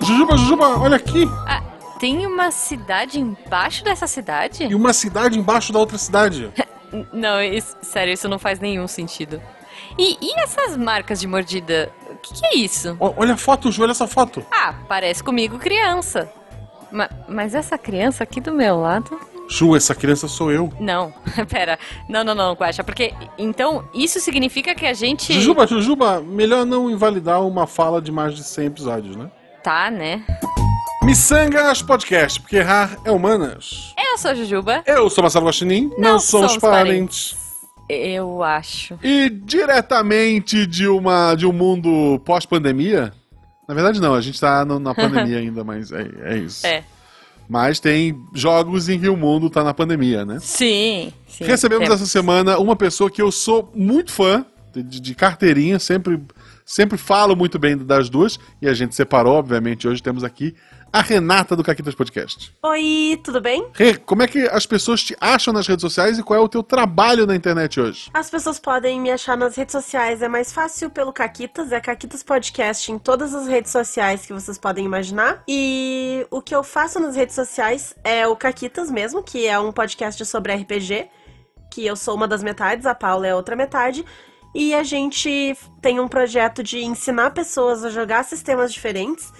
[0.00, 1.24] Jujuba, Jujuba, olha aqui.
[1.46, 1.62] Ah,
[1.98, 4.64] tem uma cidade embaixo dessa cidade?
[4.64, 6.50] E uma cidade embaixo da outra cidade.
[7.12, 9.40] Não, isso- sério, isso não faz nenhum sentido.
[9.98, 11.90] E, e essas marcas de mordida?
[12.10, 12.94] O que, que é isso?
[13.00, 14.44] O- olha a foto, Ju, olha essa foto.
[14.50, 16.30] Ah, parece comigo criança.
[16.90, 19.18] Ma- mas essa criança aqui do meu lado.
[19.48, 20.72] Ju, essa criança sou eu.
[20.80, 21.12] Não,
[21.50, 21.78] pera.
[22.08, 23.12] Não, não, não, Guaxa, porque.
[23.36, 25.32] Então, isso significa que a gente.
[25.32, 29.30] Jujuba, Jujuba, melhor não invalidar uma fala de mais de 100 episódios, né?
[29.62, 30.24] Tá, né?
[31.02, 33.92] Missangas Podcast, porque errar é humanas.
[33.98, 34.82] Eu sou a Jujuba.
[34.86, 37.36] Eu sou Marcelo Guaxinim, não, Não somos, somos parentes.
[37.88, 38.98] Eu acho.
[39.02, 43.12] E diretamente de, uma, de um mundo pós-pandemia.
[43.68, 46.66] Na verdade, não, a gente tá no- na pandemia ainda, mas é, é isso.
[46.66, 46.84] É.
[47.48, 50.38] Mas tem jogos em que o mundo tá na pandemia, né?
[50.40, 51.44] Sim, sim.
[51.44, 52.00] Recebemos temos.
[52.00, 56.20] essa semana uma pessoa que eu sou muito fã, de, de carteirinha, sempre,
[56.64, 60.54] sempre falo muito bem das duas, e a gente separou, obviamente, hoje temos aqui
[60.92, 62.54] a Renata do Caquitas Podcast.
[62.62, 63.66] Oi, tudo bem?
[63.72, 66.48] Rê, como é que as pessoas te acham nas redes sociais e qual é o
[66.48, 68.10] teu trabalho na internet hoje?
[68.12, 72.22] As pessoas podem me achar nas redes sociais, é mais fácil pelo Caquitas, é Caquitas
[72.22, 75.42] Podcast em todas as redes sociais que vocês podem imaginar.
[75.48, 79.72] E o que eu faço nas redes sociais é o Caquitas mesmo, que é um
[79.72, 81.08] podcast sobre RPG,
[81.70, 84.04] que eu sou uma das metades, a Paula é a outra metade.
[84.54, 89.32] E a gente tem um projeto de ensinar pessoas a jogar sistemas diferentes,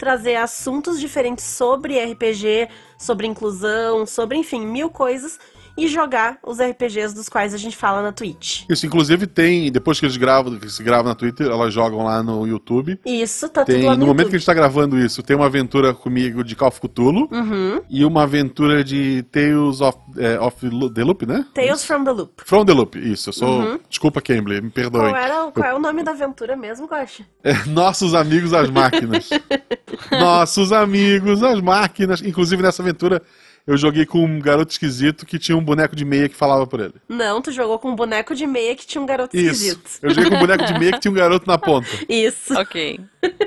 [0.00, 5.38] trazer assuntos diferentes sobre RPG, sobre inclusão, sobre, enfim, mil coisas,
[5.76, 8.64] e jogar os RPGs dos quais a gente fala na Twitch.
[8.68, 12.22] Isso, inclusive, tem, depois que eles gravam, que se grava na Twitter, elas jogam lá
[12.22, 12.98] no YouTube.
[13.04, 15.36] Isso, tá Tem, tudo lá no no, momento que a gente tá gravando isso, tem
[15.36, 17.80] uma aventura comigo de Call of Cthulhu Uhum.
[17.88, 20.56] e uma aventura de Tales of, é, of
[20.94, 21.44] the Loop, né?
[21.54, 22.32] Tales from the Loop.
[22.44, 23.30] From the Loop, isso.
[23.30, 23.60] Eu sou.
[23.60, 23.80] Uhum.
[23.88, 25.10] Desculpa, Cambly, me perdoe.
[25.10, 27.24] Qual, era, qual é o nome da aventura mesmo, Gosta?
[27.42, 29.30] É, Nossos amigos as máquinas.
[30.10, 32.22] Nossos amigos as máquinas.
[32.22, 33.22] Inclusive nessa aventura
[33.66, 36.80] eu joguei com um garoto esquisito que tinha um boneco de meia que falava por
[36.80, 36.94] ele.
[37.08, 39.50] Não, tu jogou com um boneco de meia que tinha um garoto Isso.
[39.50, 39.90] esquisito.
[40.02, 41.88] Eu joguei com um boneco de meia que tinha um garoto na ponta.
[42.08, 42.58] Isso.
[42.58, 43.00] Ok.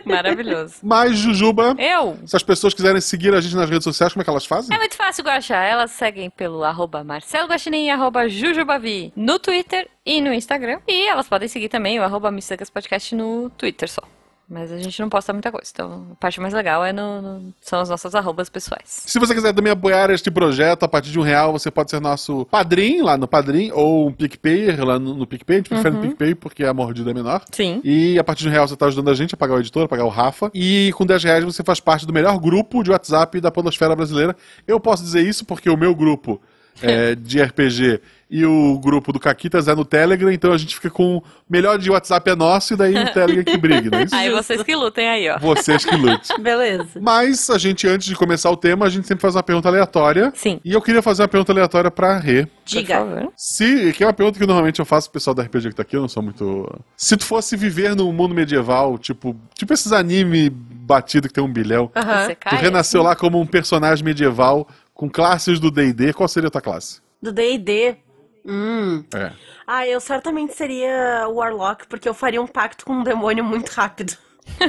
[0.05, 0.75] Maravilhoso.
[0.83, 2.17] Mas, Jujuba, Eu?
[2.25, 4.75] se as pessoas quiserem seguir a gente nas redes sociais, como é que elas fazem?
[4.75, 5.55] É muito fácil, Guaxa.
[5.55, 10.79] Elas seguem pelo arroba Marcelo Guaxinim e arroba Jujubavi no Twitter e no Instagram.
[10.87, 12.31] E elas podem seguir também o arroba
[12.73, 14.03] Podcast no Twitter só.
[14.53, 15.67] Mas a gente não posta muita coisa.
[15.73, 18.83] Então, a parte mais legal é no, no- são as nossas arrobas pessoais.
[18.85, 21.99] Se você quiser também apoiar este projeto, a partir de um real, você pode ser
[21.99, 25.55] nosso padrinho lá no Padrim, ou um PicPay lá no, no PicPay.
[25.55, 27.43] A gente prefere no PicPay porque a mordida é menor.
[27.51, 27.81] Sim.
[27.83, 29.85] E a partir de um real você está ajudando a gente a pagar o editor,
[29.85, 30.51] a pagar o Rafa.
[30.53, 34.35] E com 10 reais você faz parte do melhor grupo de WhatsApp da Podosfera Brasileira.
[34.67, 36.39] Eu posso dizer isso porque o meu grupo
[36.81, 38.01] é, de RPG
[38.33, 41.77] e o grupo do Caquitas é no Telegram, então a gente fica com o melhor
[41.77, 44.15] de WhatsApp é nosso e daí o Telegram que briga, não é isso?
[44.15, 45.37] Aí vocês que lutem aí, ó.
[45.37, 46.33] Vocês que lute.
[46.41, 46.99] Beleza.
[46.99, 50.33] Mas a gente, antes de começar o tema, a gente sempre faz uma pergunta aleatória.
[50.35, 50.59] Sim.
[50.65, 52.47] E eu queria fazer uma pergunta aleatória pra Rê.
[52.65, 53.29] Diga.
[53.37, 55.83] Se, que é uma pergunta que normalmente eu faço pro pessoal da RPG que tá
[55.83, 56.67] aqui, eu não sou muito.
[56.97, 61.53] Se tu fosse viver num mundo medieval, tipo, tipo esses anime batido que tem um
[61.53, 62.25] bilhão, Aham.
[62.25, 66.51] Você tu renasceu lá como um personagem medieval com classes do D&D, qual seria a
[66.51, 66.99] tua classe?
[67.21, 67.97] Do D&D.
[68.45, 69.03] Hum.
[69.15, 69.31] É.
[69.65, 73.69] Ah, eu certamente seria o Warlock, porque eu faria um pacto com um demônio muito
[73.69, 74.17] rápido.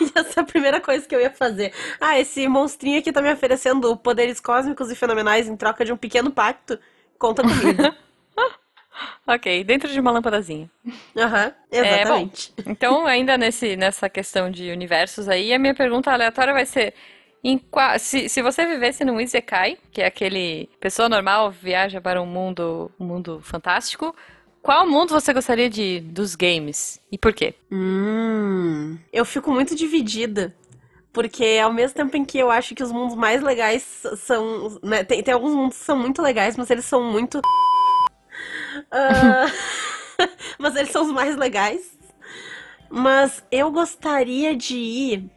[0.00, 1.72] e essa é a primeira coisa que eu ia fazer.
[2.00, 5.96] Ah, esse monstrinho aqui tá me oferecendo poderes cósmicos e fenomenais em troca de um
[5.96, 6.78] pequeno pacto.
[7.18, 7.82] Conta comigo.
[9.26, 10.68] Ok, dentro de uma lâmpadazinha.
[11.16, 11.86] Aham, É, bom.
[11.86, 12.52] exatamente.
[12.66, 16.94] Então, ainda nesse, nessa questão de universos aí, a minha pergunta aleatória vai ser:
[17.70, 22.26] qua- se, se você vivesse num Isekai, que é aquele pessoa normal viaja para um
[22.26, 24.14] mundo, um mundo fantástico,
[24.62, 27.00] qual mundo você gostaria de dos games?
[27.10, 27.54] E por quê?
[27.72, 30.54] Hum, eu fico muito dividida.
[31.12, 33.82] Porque ao mesmo tempo em que eu acho que os mundos mais legais
[34.18, 34.78] são.
[34.82, 37.40] né, tem, tem alguns mundos que são muito legais, mas eles são muito.
[38.92, 39.46] Ah,
[40.58, 41.98] mas eles são os mais legais.
[42.88, 45.30] Mas eu gostaria de ir.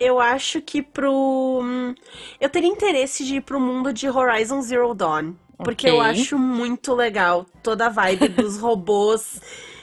[0.00, 1.60] Eu acho que pro.
[1.62, 1.94] hum,
[2.40, 5.34] Eu teria interesse de ir pro mundo de Horizon Zero Dawn.
[5.58, 6.10] Porque eu Ok.
[6.10, 9.40] acho muito legal toda a vibe dos robôs.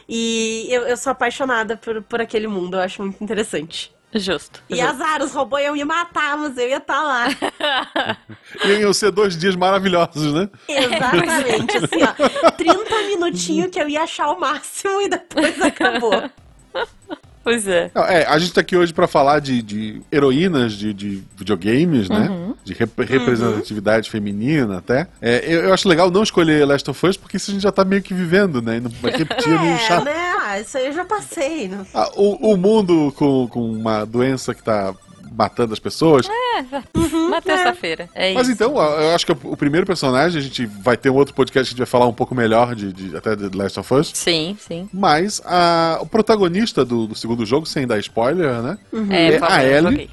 [0.08, 3.94] E eu, eu sou apaixonada por, por aquele mundo, eu acho muito interessante.
[4.14, 4.62] Justo.
[4.70, 4.90] E justo.
[4.90, 7.28] azar, os robôs iam me matar, mas eu ia estar lá.
[8.66, 10.50] Iam ser dois dias maravilhosos, né?
[10.68, 12.52] Exatamente, assim, ó.
[12.52, 16.12] 30 minutinhos que eu ia achar o máximo e depois acabou.
[17.44, 17.90] Pois é.
[17.96, 22.30] É, a gente tá aqui hoje pra falar de, de heroínas de, de videogames, né?
[22.30, 22.54] Uhum.
[22.64, 25.08] De rep- representatividade feminina até.
[25.22, 27.72] É, eu, eu acho legal não escolher Last of Us, porque isso a gente já
[27.72, 28.78] tá meio que vivendo, né?
[28.78, 30.06] E não vai repetir é meio chato.
[30.06, 30.14] né?
[30.40, 31.68] Ah, isso aí eu já passei.
[31.68, 31.86] Não...
[31.94, 34.94] Ah, o, o mundo com, com uma doença que tá
[35.34, 36.28] matando as pessoas.
[36.30, 36.64] É,
[37.16, 38.10] uma terça-feira.
[38.14, 38.52] É Mas isso.
[38.56, 41.74] então, eu acho que o primeiro personagem, a gente vai ter um outro podcast que
[41.74, 44.12] a gente vai falar um pouco melhor de, de até de The Last of Us.
[44.14, 44.90] Sim, sim.
[44.94, 48.78] Mas a, o protagonista do, do segundo jogo, sem dar spoiler, né?
[49.10, 49.82] É, É favor, a Ellie.
[49.84, 50.10] joguei.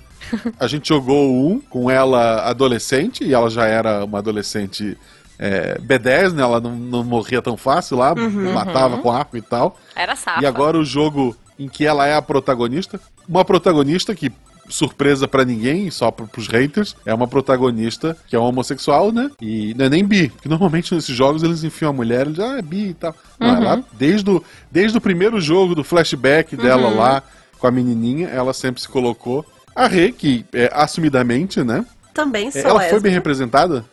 [0.61, 4.97] A gente jogou um com ela adolescente, e ela já era uma adolescente
[5.39, 6.43] é, B10, né?
[6.43, 9.79] Ela não, não morria tão fácil lá, matava com arco e tal.
[9.97, 10.43] Era safa.
[10.43, 13.01] E agora o jogo em que ela é a protagonista.
[13.29, 14.31] Uma protagonista que,
[14.69, 19.31] surpresa pra ninguém, só pro, pros haters, é uma protagonista que é homossexual, né?
[19.41, 20.29] E não é nem bi.
[20.29, 23.15] Porque normalmente nesses jogos eles enfiam a mulher, eles ah, é bi e tal.
[23.39, 27.23] Não, ela, desde o, desde o primeiro jogo do flashback dela lá
[27.59, 29.45] com a menininha, ela sempre se colocou.
[29.75, 31.85] A Rê, que é assumidamente, né?
[32.13, 33.85] Também sou Ela foi bem representada?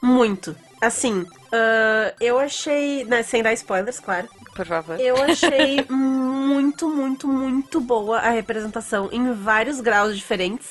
[0.00, 0.54] Muito.
[0.80, 3.04] Assim, ah, eu achei.
[3.04, 4.28] né, sem dar spoilers, claro.
[4.54, 5.00] Por favor.
[5.00, 10.68] Eu achei muito, muito, muito boa a representação em vários graus diferentes.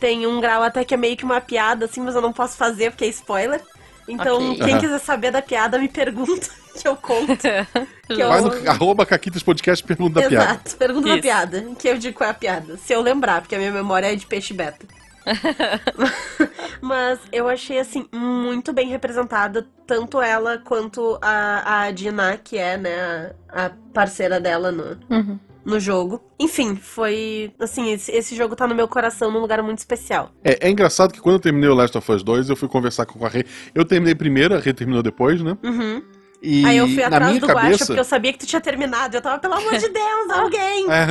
[0.00, 2.56] Tem um grau até que é meio que uma piada, assim, mas eu não posso
[2.56, 3.62] fazer porque é spoiler.
[4.06, 4.62] Então, Ok.
[4.64, 4.80] quem Aham.
[4.80, 6.46] quiser saber da piada, me pergunta
[6.78, 7.38] que eu conto.
[8.06, 10.44] Que eu- Vai no arroba Caquitas Podcast e pergunta da piada.
[10.44, 11.22] Exato, pergunta da Isso.
[11.22, 12.76] piada, que eu digo qual é a piada.
[12.76, 14.84] Se eu lembrar, porque a minha memória é de peixe beta.
[16.80, 22.76] Mas eu achei, assim, muito bem representada, tanto ela quanto a, a Dina, que é,
[22.76, 25.38] né, a, a parceira dela no, Uhum.
[25.64, 26.20] no jogo.
[26.38, 27.52] Enfim, foi.
[27.58, 30.30] Assim, esse, esse jogo tá no meu coração num lugar muito especial.
[30.42, 33.06] É, é engraçado que quando eu terminei o Last of Us 2, eu fui conversar
[33.06, 33.44] com a Rê.
[33.74, 35.56] Eu terminei primeiro, a Rê terminou depois, né?
[35.62, 36.02] Uhum.
[36.42, 37.86] E Aí eu fui na atrás minha do Guaxa cabeça.
[37.86, 39.16] porque eu sabia que tu tinha terminado.
[39.16, 40.86] Eu tava, pelo amor de Deus, alguém!
[40.90, 41.06] É.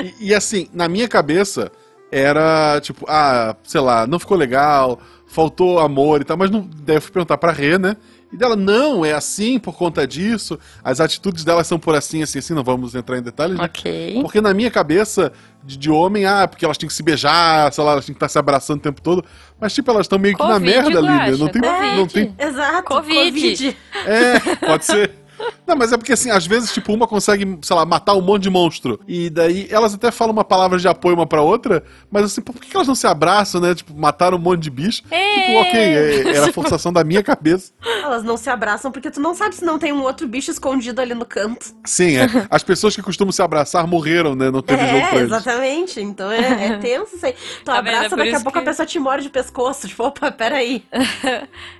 [0.18, 1.70] e, e assim, na minha cabeça,
[2.14, 6.68] era tipo, ah, sei lá, não ficou legal, faltou amor e tal, mas não.
[6.84, 7.96] Daí eu fui perguntar pra Rê, né?
[8.32, 10.58] E dela, não, é assim por conta disso.
[10.82, 13.64] As atitudes delas são por assim, assim, assim, não vamos entrar em detalhes, né?
[13.64, 14.18] Ok.
[14.22, 15.32] Porque na minha cabeça,
[15.62, 18.16] de, de homem, ah, porque elas têm que se beijar, sei lá, elas têm que
[18.16, 19.24] estar se abraçando o tempo todo.
[19.60, 21.36] Mas, tipo, elas estão meio que na Covid, merda ali, né?
[21.36, 21.62] Não tem.
[21.62, 21.96] Covid.
[21.96, 23.40] Não tem Exato, Covid.
[23.40, 23.76] Covid.
[24.06, 25.10] é, pode ser.
[25.66, 28.42] Não, mas é porque assim, às vezes, tipo, uma consegue, sei lá, matar um monte
[28.44, 29.00] de monstro.
[29.08, 32.54] E daí elas até falam uma palavra de apoio uma pra outra, mas assim, por
[32.56, 33.74] que elas não se abraçam, né?
[33.74, 35.02] Tipo, mataram um monte de bicho.
[35.10, 35.34] É.
[35.40, 37.72] Tipo, ok, é- era a forçação da minha cabeça.
[38.02, 41.00] Elas não se abraçam porque tu não sabe se não tem um outro bicho escondido
[41.00, 41.66] ali no canto.
[41.84, 42.26] Sim, é.
[42.50, 44.50] As pessoas que costumam se abraçar morreram, né?
[44.50, 45.32] Não teve jogo pra É, eles.
[45.32, 46.00] exatamente.
[46.00, 47.32] Então é, é tenso isso aí.
[47.32, 47.86] Tu Tá vendo?
[47.88, 49.88] É abraça, por daqui a isso pouco a que- pessoa te morde o pescoço.
[49.88, 50.84] Tipo, opa, peraí.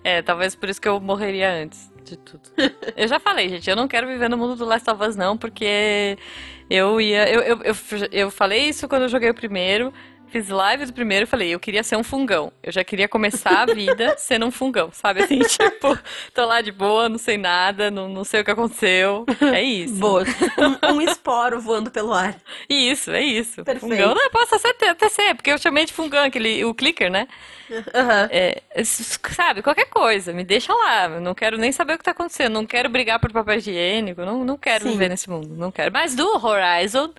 [0.03, 2.43] É, talvez por isso que eu morreria antes de tudo.
[2.97, 5.37] Eu já falei, gente, eu não quero viver no mundo do Last of Us, não,
[5.37, 6.17] porque
[6.71, 7.29] eu ia.
[7.29, 7.75] Eu, eu, eu,
[8.13, 9.93] eu falei isso quando eu joguei o primeiro.
[10.35, 12.53] Fiz live do primeiro e falei, eu queria ser um fungão.
[12.61, 15.23] Eu já queria começar a vida sendo um fungão, sabe?
[15.23, 15.97] Assim, tipo,
[16.35, 19.25] tô lá de boa, não sei nada, não, não sei o que aconteceu.
[19.55, 19.95] É isso.
[19.95, 20.25] Boa.
[20.59, 22.35] Um, um esporo voando pelo ar.
[22.69, 23.63] Isso, é isso.
[23.63, 23.89] Perfeito.
[23.89, 27.29] Fungão, não, posso até, até ser, porque eu chamei de fungão, aquele, o clicker, né?
[27.95, 28.29] Aham.
[28.33, 31.05] É, sabe, qualquer coisa, me deixa lá.
[31.11, 32.55] Eu não quero nem saber o que tá acontecendo.
[32.55, 34.23] Não quero brigar por papel higiênico.
[34.23, 34.91] Não, não quero Sim.
[34.91, 35.55] viver nesse mundo.
[35.55, 35.93] Não quero.
[35.93, 37.13] Mas do Horizon,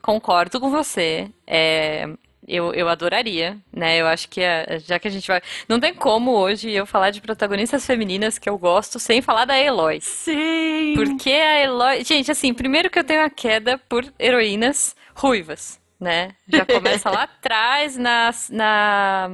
[0.00, 1.28] concordo com você.
[1.46, 2.08] É,
[2.54, 3.98] eu, eu adoraria, né?
[4.00, 5.40] Eu acho que é- já que a gente vai.
[5.68, 9.58] Não tem como hoje eu falar de protagonistas femininas que eu gosto sem falar da
[9.58, 10.00] Eloy.
[10.00, 10.94] Sim.
[10.94, 12.04] Porque a Eloy.
[12.04, 16.30] Gente, assim, primeiro que eu tenho a queda por heroínas ruivas, né?
[16.48, 18.30] Já começa lá atrás na.
[18.50, 19.30] na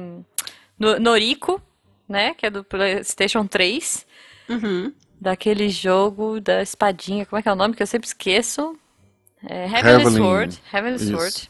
[0.77, 1.61] no Noriko,
[2.07, 2.33] né?
[2.35, 4.05] Que é do PlayStation 3.
[4.47, 4.93] Uhum.
[5.21, 7.25] Daquele jogo da espadinha.
[7.25, 8.77] Como é que é o nome que eu sempre esqueço?
[9.47, 10.61] É, Heavenly Heavenly- Sword.
[10.73, 11.11] Heavenly isso.
[11.17, 11.49] Sword.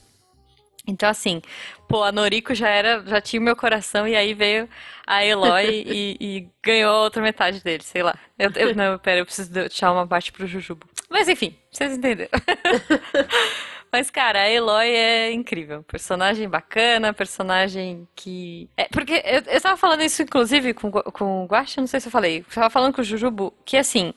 [0.89, 1.41] Então, assim,
[1.88, 4.67] pô, a Noriko já era, já tinha o meu coração, e aí veio
[5.05, 8.15] a Eloy e, e ganhou a outra metade dele, sei lá.
[8.38, 10.88] Eu, eu- não, pera, eu preciso deixar uma parte pro Jujubo.
[11.10, 12.29] Mas enfim, vocês entenderam.
[13.91, 15.81] Mas, cara, a Eloy é incrível.
[15.84, 18.69] Personagem bacana, personagem que.
[18.77, 22.08] É, porque eu, eu tava falando isso, inclusive, com, com o Guaxa, não sei se
[22.08, 22.39] eu falei.
[22.48, 24.13] Eu tava falando com o Jujubu, que assim.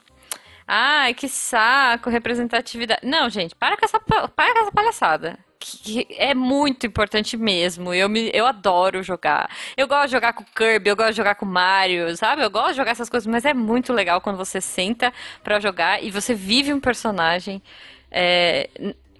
[0.69, 3.00] Ai, que saco, representatividade.
[3.02, 5.38] Não, gente, para com essa, pa- para com essa palhaçada.
[5.62, 7.95] Que é muito importante mesmo.
[7.95, 9.50] Eu, me, eu adoro jogar.
[9.76, 12.42] Eu gosto de jogar com Kirby, eu gosto de jogar com Mario, sabe?
[12.42, 16.02] Eu gosto de jogar essas coisas, mas é muito legal quando você senta pra jogar
[16.02, 17.62] e você vive um personagem
[18.11, 18.69] é,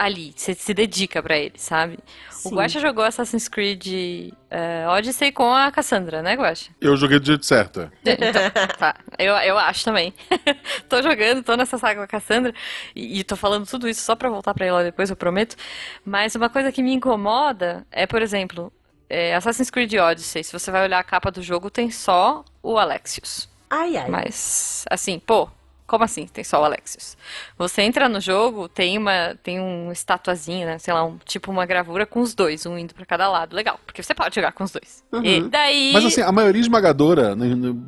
[0.05, 0.33] ali.
[0.37, 1.99] Você se dedica pra ele, sabe?
[2.45, 2.55] O Sim.
[2.57, 6.71] Guaxa jogou Assassin's Creed é, Odyssey com a Cassandra, né, Guaxa?
[6.81, 7.81] Eu joguei do jeito certo.
[7.81, 8.13] é.
[8.13, 8.43] Então,
[8.79, 8.97] tá.
[9.19, 10.13] Eu, eu acho também.
[10.89, 12.53] tô jogando, tô nessa saga com a Cassandra
[12.95, 15.57] e, e tô falando tudo isso só pra voltar pra ela depois, eu prometo.
[16.05, 18.73] Mas uma coisa que me incomoda é, por exemplo,
[19.09, 20.43] é, Assassin's Creed Odyssey.
[20.43, 23.49] Se você vai olhar a capa do jogo, tem só o Alexios.
[23.71, 24.09] Ai, ai.
[24.09, 25.49] Mas, assim, pô,
[25.93, 26.27] Como assim?
[26.27, 27.19] Tem só o Alexios.
[27.59, 30.79] Você entra no jogo, tem uma tem um estatuazinho, né?
[30.79, 33.55] Sei lá, um, tipo uma gravura com os dois, um indo pra cada lado.
[33.55, 35.05] Legal, porque você pode jogar com os dois.
[35.13, 35.23] Uhum.
[35.23, 35.91] E daí.
[35.93, 37.85] Mas assim, a maioria esmagadora, não, não-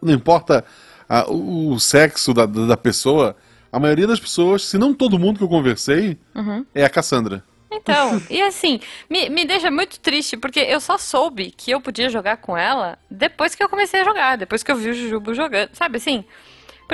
[0.00, 0.64] não importa
[1.08, 3.34] ah, o, o sexo da, da da pessoa,
[3.72, 6.64] a maioria das pessoas, se não todo mundo que eu conversei, Uhum.
[6.72, 7.42] é a Cassandra.
[7.72, 8.78] Então, e assim,
[9.10, 12.96] me, me deixa muito triste, porque eu só soube que eu podia jogar com ela
[13.10, 16.24] depois que eu comecei a jogar, depois que eu vi o Jujubo jogando, sabe assim?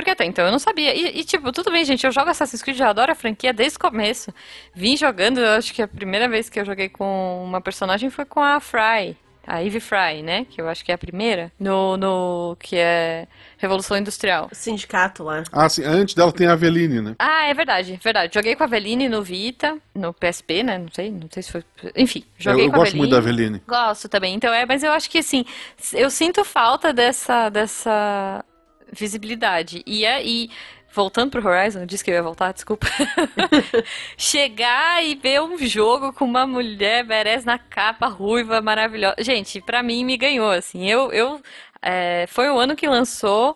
[0.01, 0.95] Porque até então eu não sabia.
[0.95, 3.77] E, e, tipo, tudo bem, gente, eu jogo Assassin's Creed, eu adoro a franquia desde
[3.77, 4.33] o começo.
[4.73, 8.25] Vim jogando, eu acho que a primeira vez que eu joguei com uma personagem foi
[8.25, 9.15] com a Fry.
[9.45, 10.45] A Eve Fry, né?
[10.49, 11.51] Que eu acho que é a primeira.
[11.59, 13.27] No, no que é
[13.59, 14.49] Revolução Industrial.
[14.51, 15.43] O sindicato lá.
[15.51, 17.15] Ah, sim, antes dela tem a Aveline, né?
[17.19, 18.33] Ah, é verdade, verdade.
[18.33, 20.79] Joguei com a Aveline no Vita, no PSP, né?
[20.79, 21.63] Não sei, não sei se foi.
[21.95, 23.41] Enfim, Eu, joguei eu com a gosto muito da Aveline.
[23.45, 23.63] Aveline.
[23.67, 24.33] Gosto também.
[24.33, 25.45] Então é, mas eu acho que assim,
[25.93, 28.43] eu sinto falta dessa dessa
[28.91, 29.81] visibilidade.
[29.85, 30.49] E aí,
[30.93, 32.87] voltando pro Horizon, eu disse que eu ia voltar, desculpa.
[34.17, 39.15] Chegar e ver um jogo com uma mulher merece na capa ruiva maravilhosa.
[39.19, 40.87] Gente, pra mim me ganhou assim.
[40.89, 41.41] Eu eu
[41.81, 43.55] é, foi o ano que lançou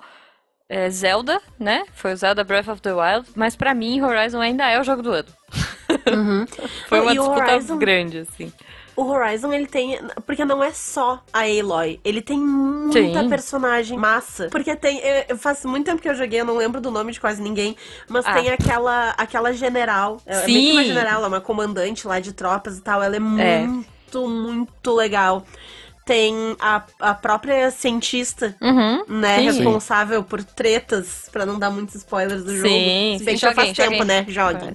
[0.67, 1.83] é, Zelda, né?
[1.93, 5.01] Foi o Zelda Breath of the Wild, mas pra mim Horizon ainda é o jogo
[5.03, 5.27] do ano.
[6.87, 8.51] Foi uma E disputa Horizon- grande assim.
[8.95, 9.99] O Horizon, ele tem.
[10.25, 11.99] Porque não é só a Aloy.
[12.03, 13.29] Ele tem muita Sim.
[13.29, 14.47] personagem massa.
[14.49, 14.99] Porque tem.
[14.99, 17.41] Eu, eu faz muito tempo que eu joguei, eu não lembro do nome de quase
[17.41, 17.75] ninguém.
[18.07, 18.33] Mas Ah.
[18.33, 20.21] tem aquela, aquela general.
[20.25, 20.87] É é meio que uma Sim.
[20.87, 23.03] general, ela é uma comandante lá de tropas e tal.
[23.03, 23.21] Ela é É.
[23.67, 25.45] muito, muito legal.
[26.05, 29.03] Tem a, a própria cientista, Uhum.
[29.07, 29.39] né?
[29.39, 29.43] Sim.
[29.45, 32.69] Responsável por tretas, pra não dar muitos spoilers do jogo.
[32.69, 34.05] Sim, Se bem sim, que já faz tempo, joguem.
[34.05, 34.25] né?
[34.27, 34.73] Joguem.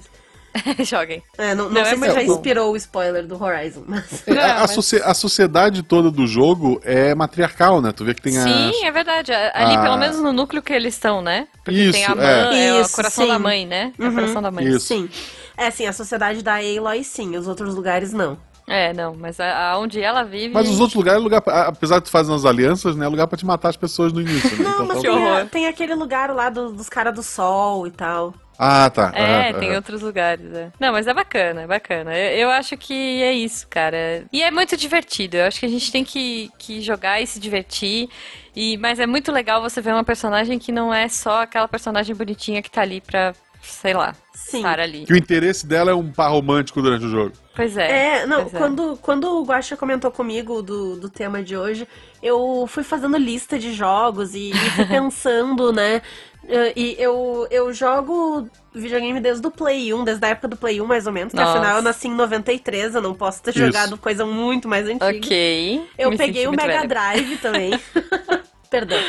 [0.83, 1.23] Joguem.
[1.37, 2.33] É, não não, Não, é sei se muito já bom.
[2.33, 4.23] inspirou o spoiler do Horizon, mas.
[4.27, 7.91] É, a, a mas- a sociedade toda do jogo é matriarcal, né?
[7.91, 8.43] Tu vê que tem as...
[8.43, 9.31] Sim, é verdade.
[9.33, 9.81] Ali, Ah.
[9.83, 11.47] pelo menos no núcleo que eles estão, né?
[11.63, 12.15] Porque Isso, tem a é.
[12.45, 13.31] mãe, é, o Isso, coração sim.
[13.31, 13.93] da mãe, né?
[13.97, 14.09] É Uhum.
[14.09, 14.67] o coração da mãe.
[14.67, 14.87] Isso.
[14.87, 15.09] Sim.
[15.57, 17.35] É, assim, a sociedade da Aloy, sim.
[17.37, 18.37] Os outros lugares, não.
[18.67, 20.53] É, não, mas a- aonde ela vive.
[20.53, 23.05] Mas os outros lugares é lugar, pra- apesar de tu fazer as alianças, né?
[23.05, 24.63] É lugar pra te matar as pessoas no início, né?
[24.63, 27.91] Não, Então, mas tem, a- tem aquele lugar lá do- dos caras do sol e
[27.91, 28.33] tal.
[28.63, 29.11] Ah, tá.
[29.15, 29.77] É, Aham, tem aham.
[29.77, 30.71] outros lugares, é.
[30.79, 32.15] Não, mas é bacana, é bacana.
[32.15, 34.23] Eu, eu acho que é isso, cara.
[34.31, 35.37] E é muito divertido.
[35.37, 38.07] Eu acho que a gente tem que, que jogar e se divertir.
[38.55, 42.15] E, mas é muito legal você ver uma personagem que não é só aquela personagem
[42.15, 44.57] bonitinha que tá ali pra, sei lá, Sim.
[44.57, 45.05] estar ali.
[45.07, 47.31] Que o interesse dela é um par romântico durante o jogo.
[47.55, 48.19] Pois é.
[48.21, 48.45] É, não, é.
[48.45, 51.87] quando, quando o Guaxa comentou comigo do, do tema de hoje,
[52.21, 56.01] eu fui fazendo lista de jogos e, e fui pensando, né?
[56.47, 60.81] Eh, E eu, eu jogo videogame desde o Play 1, desde a época do Play
[60.81, 61.59] 1, mais ou menos, que Nossa.
[61.59, 63.59] afinal eu nasci em 93, eu não posso ter Isso.
[63.59, 65.05] jogado coisa muito mais antiga.
[65.17, 65.89] Ok.
[65.97, 66.87] Eu me peguei o Mega velha.
[66.87, 67.71] Drive também.
[68.69, 68.99] Perdão.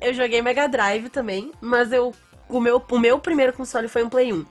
[0.00, 2.14] Eu joguei Mega Drive também, mas eu
[2.48, 4.46] o meu, o meu primeiro console foi um Play 1.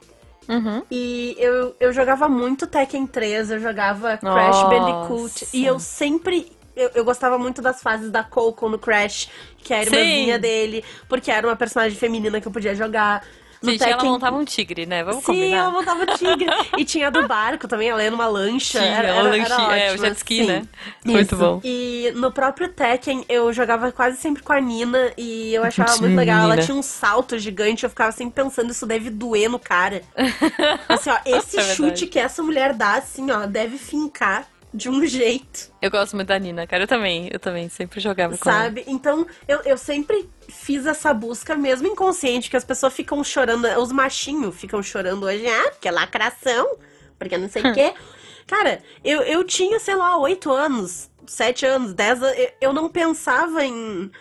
[0.50, 0.83] Uhum.
[0.89, 4.65] E eu, eu jogava muito Tekken 3, eu jogava Crash Nossa.
[4.67, 5.48] Bandicoot.
[5.53, 6.51] E eu sempre.
[6.79, 10.41] Eu, eu gostava muito das fases da Coco no Crash, que é a irmãzinha Sim.
[10.41, 13.21] dele, porque era uma personagem feminina que eu podia jogar.
[13.62, 15.03] No Gente, ela montava um tigre, né?
[15.03, 15.57] Vamos Sim, combinar.
[15.57, 16.48] ela montava o tigre.
[16.77, 18.79] e tinha a do barco também, ela ia numa lancha.
[18.79, 20.48] Tinha, era, era, lanche- era é, o jet ski, sim.
[20.48, 20.63] né?
[21.03, 21.36] Muito Isso.
[21.36, 21.59] bom.
[21.62, 26.03] E no próprio Tekken, eu jogava quase sempre com a Nina e eu achava Sim,
[26.03, 26.43] muito legal.
[26.43, 30.03] Ela tinha um salto gigante, eu ficava sempre pensando, isso deve doer no cara.
[30.88, 35.05] Assim, ó, esse É chute que essa mulher dá, assim, ó, deve fincar de um
[35.05, 36.83] jeito, Eu gosto muito da Nina, cara.
[36.83, 38.63] Eu também, eu também sempre jogava com ela.
[38.65, 38.83] sabe?
[38.88, 43.91] Então, eu, eu sempre fiz essa busca, mesmo inconsciente, que as pessoas ficam chorando, os
[43.91, 46.77] machinhos ficam chorando hoje, ah, porque é lacração,
[47.17, 47.93] porque não sei o quê.
[48.45, 52.89] Cara, eu, eu tinha, sei lá, oito anos, sete anos, dez anos, eu, eu não
[52.89, 54.11] pensava em,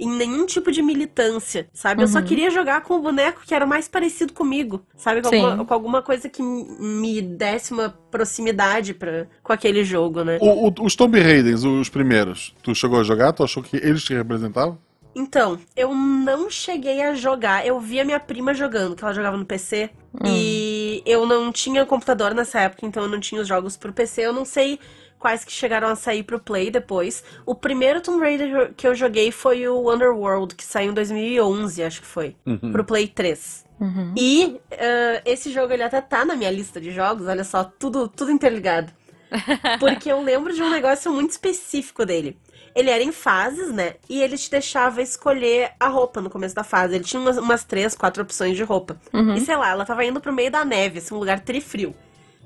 [0.00, 2.02] em nenhum tipo de militância, sabe?
[2.02, 2.24] Eu só Uhum.
[2.24, 5.20] queria jogar com o boneco que era mais parecido comigo, sabe?
[5.22, 10.38] Com, alguma, com alguma coisa que me desse uma proximidade pra, com aquele jogo, né?
[10.40, 13.32] O- o- os Tomb Raiders, os primeiros, tu chegou a jogar?
[13.32, 14.78] Tu achou que eles te representavam?
[15.16, 17.66] Então, eu não cheguei a jogar.
[17.66, 19.90] Eu vi a minha prima jogando, que ela jogava no PC.
[20.24, 24.22] E eu não tinha computador nessa época, então eu não tinha os jogos pro PC.
[24.22, 24.78] Eu não sei
[25.18, 27.24] quais que chegaram a sair pro Play depois.
[27.44, 32.00] O primeiro Tomb Raider que eu joguei foi o Underworld, que saiu em 2011, acho
[32.00, 32.36] que foi.
[32.72, 33.66] Pro Play 3.
[33.80, 34.12] Uhum.
[34.16, 38.08] E eh, esse jogo ele até tá na minha lista de jogos, olha só, tudo,
[38.08, 38.92] tudo interligado.
[39.78, 42.36] Porque eu lembro de um negócio muito específico dele.
[42.74, 43.94] Ele era em fases, né?
[44.08, 46.94] E ele te deixava escolher a roupa no começo da fase.
[46.94, 48.96] Ele tinha umas, umas três, quatro opções de roupa.
[49.12, 49.34] Uhum.
[49.34, 51.94] E sei lá, ela tava indo pro meio da neve, assim, um lugar trifrio.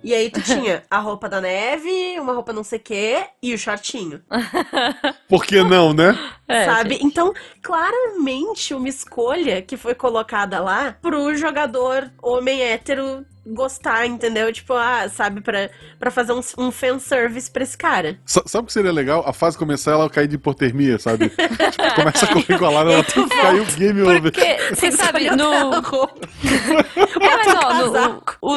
[0.02, 3.54] E aí tu tinha a roupa da neve, uma roupa não sei o quê e
[3.54, 4.21] o shortinho.
[5.28, 6.18] Por que não, né?
[6.49, 6.94] É, sabe?
[6.94, 7.06] gente.
[7.06, 7.32] Então,
[7.62, 14.52] claramente uma escolha que foi colocada lá pro jogador homem hétero gostar, entendeu?
[14.52, 15.68] Tipo, ah, sabe, pra,
[15.99, 18.16] pra fazer um, um fanservice pra esse cara.
[18.25, 19.25] Sa- Sabe o que seria legal?
[19.26, 21.28] A fase começar ela cair de hipotermia, sabe?
[21.28, 24.23] tipo, começa a correr com a Lara, ela caiu game over.
[24.32, 25.42] Porque, você sabe, no.
[25.64, 27.47] É, mas.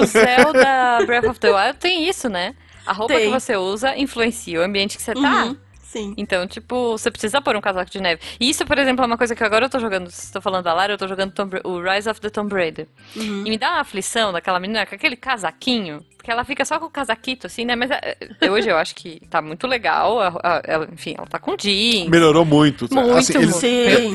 [0.02, 2.56] o, Zelda Breath of the Wild tem isso, né?
[2.86, 3.26] A roupa Tem.
[3.26, 5.46] que você usa influencia o ambiente que você tá.
[5.46, 6.14] Uhum, Sim.
[6.18, 8.22] Então, tipo, você precisa pôr um casaco de neve.
[8.40, 10.12] E isso, por exemplo, é uma coisa que agora eu tô jogando.
[10.12, 12.86] Se tô falando da Lara, eu tô jogando Tomb- o Rise of the Tomb Raider.
[13.16, 13.44] Uhum.
[13.46, 16.04] E me dá uma aflição daquela menina com aquele casaquinho.
[16.18, 17.76] Porque ela fica só com o casaquito, assim, né?
[17.76, 20.20] Mas é, é, hoje eu acho que tá muito legal.
[20.20, 22.10] a- a- ela- enfim, ela tá com jeans.
[22.10, 22.88] Melhorou muito.
[22.94, 23.66] Muito, assim, eles, muito.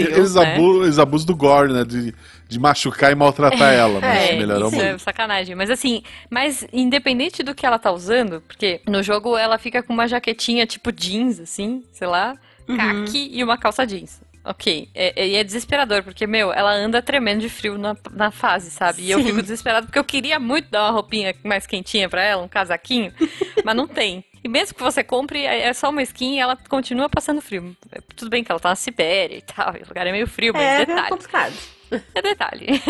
[0.02, 0.54] Eles, Deus, né?
[0.54, 1.82] abu- eles abusam do gore, né?
[1.84, 2.14] De,
[2.50, 4.00] de machucar e maltratar ela.
[4.00, 4.86] Mas É, melhorou isso muito.
[4.88, 5.54] é sacanagem.
[5.54, 9.92] Mas assim, mas independente do que ela tá usando, porque no jogo ela fica com
[9.92, 12.34] uma jaquetinha tipo jeans, assim, sei lá,
[12.68, 12.76] Uhum.
[12.76, 14.20] caque e uma calça jeans.
[14.42, 18.30] Ok, é, é- e é desesperador, porque, meu, ela anda tremendo de frio na, na
[18.30, 19.02] fase, sabe?
[19.02, 22.42] E eu fico desesperado porque eu queria muito dar uma roupinha mais quentinha pra ela,
[22.42, 23.12] um casaquinho,
[23.62, 24.24] mas não tem.
[24.42, 27.76] E mesmo que você compre, é é só uma skin e ela continua passando frio.
[27.92, 30.26] É, Tudo bem que ela tá na Sibéria e tal, e o lugar é meio
[30.26, 31.08] frio, mas É, é detalhe.
[31.10, 31.52] complicado.
[32.14, 32.80] É detalhe.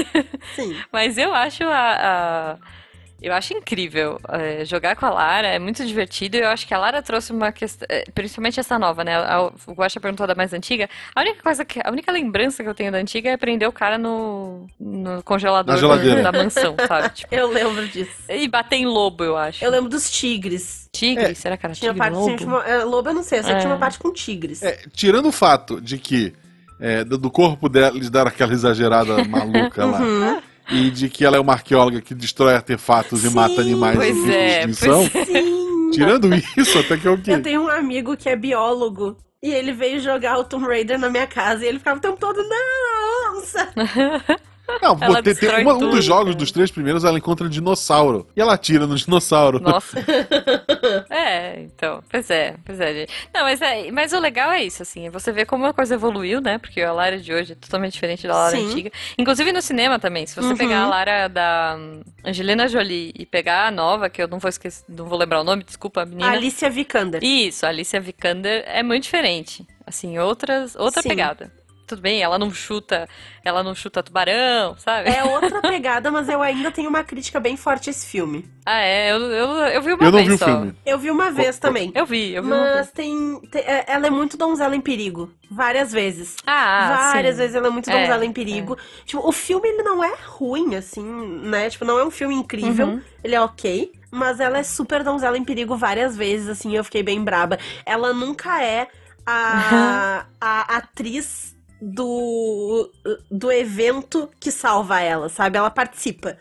[0.54, 0.76] Sim.
[0.92, 2.56] Mas eu acho a.
[2.58, 2.80] a-
[3.22, 6.38] Eu acho incrível é, jogar com a Lara, é muito divertido.
[6.38, 9.14] Eu acho que a Lara trouxe uma questão, é, principalmente essa nova, né?
[9.14, 10.88] A- O Guaxa perguntou da mais antiga.
[11.14, 13.72] A única coisa que, a única lembrança que eu tenho da antiga é prender o
[13.72, 16.22] cara no, no congelador Na geladeira.
[16.22, 17.10] da mansão, sabe?
[17.20, 18.10] Tipo, Eu lembro disso.
[18.26, 19.62] e bater em lobo, eu acho.
[19.62, 20.88] Eu lembro dos tigres.
[20.90, 21.32] Tigre?
[21.32, 21.98] É, Será que era Tinha tigre?
[21.98, 22.36] parte lobo?
[22.38, 23.74] tinha uma, é, lobo eu não sei, eu sei que tinha É.
[23.74, 24.62] uma parte com tigres.
[24.62, 26.32] É, tirando o fato de que
[26.80, 30.00] é, do corpo dela eles deram aquela exagerada maluca lá.
[30.00, 30.42] Uhum.
[30.72, 34.16] E de que ela é uma arqueóloga que destrói artefatos e Sim, mata animais pois
[34.16, 35.08] em é, extinção.
[35.08, 35.90] pois Sim.
[35.92, 37.32] Tirando isso, até que é o quê?
[37.32, 39.16] Eu tenho um amigo que é biólogo.
[39.42, 41.64] E ele veio jogar o Tomb Raider na minha casa.
[41.64, 43.68] E ele ficava o tempo todo, não, onça.
[44.82, 46.36] Não, Ela tem, tem uma- um tudo, dos jogos cara.
[46.36, 48.26] dos três primeiros ela encontra dinossauro.
[48.36, 49.60] E ela atira no dinossauro.
[49.60, 49.96] Nossa.
[51.10, 53.12] é, então, pois é, pois é, gente.
[53.34, 55.94] Não, mas, é, mas o legal é isso, assim, é você vê como a coisa
[55.94, 56.58] evoluiu, né?
[56.58, 58.66] Porque a Lara de hoje é totalmente diferente da Lara Sim.
[58.70, 58.90] antiga.
[59.18, 60.56] Inclusive no cinema também, se você Uhum.
[60.56, 64.48] pegar a Lara da hum, Angelina Jolie e pegar a nova, que eu não vou
[64.48, 66.30] esquecer, não vou lembrar o nome, desculpa, a menina.
[66.30, 67.22] Alicia Vikander.
[67.22, 69.66] Isso, a Alicia Vikander é muito diferente.
[69.86, 71.08] Assim, outras, outra Sim.
[71.08, 71.52] pegada.
[71.90, 73.08] Tudo bem, ela não chuta,
[73.44, 75.10] ela não chuta tubarão, sabe?
[75.10, 78.48] É outra pegada, mas eu ainda tenho uma crítica bem forte a esse filme.
[78.64, 80.44] Ah, é, eu, eu, eu vi uma Eu não vez vi o só.
[80.44, 80.74] filme.
[80.86, 81.90] Eu vi uma vez também.
[81.92, 82.76] Eu vi, eu vi uma vez.
[82.76, 85.32] Mas tem, te- é- Ela é muito donzela em perigo.
[85.50, 86.36] Várias vezes.
[86.46, 87.40] Ah, Várias sim.
[87.40, 88.78] vezes ela é muito É, donzela em perigo.
[89.04, 91.02] Tipo, o filme ele não é ruim, assim,
[91.42, 91.68] né?
[91.70, 92.86] Tipo, não é um filme incrível.
[92.86, 93.02] Uhum.
[93.24, 93.90] Ele é ok.
[94.12, 97.58] Mas ela é super donzela em perigo várias vezes, assim, eu fiquei bem braba.
[97.84, 98.86] Ela nunca é
[99.26, 102.90] a, a atriz do,
[103.30, 105.56] do evento que salva ela, sabe?
[105.56, 106.36] Ela participa.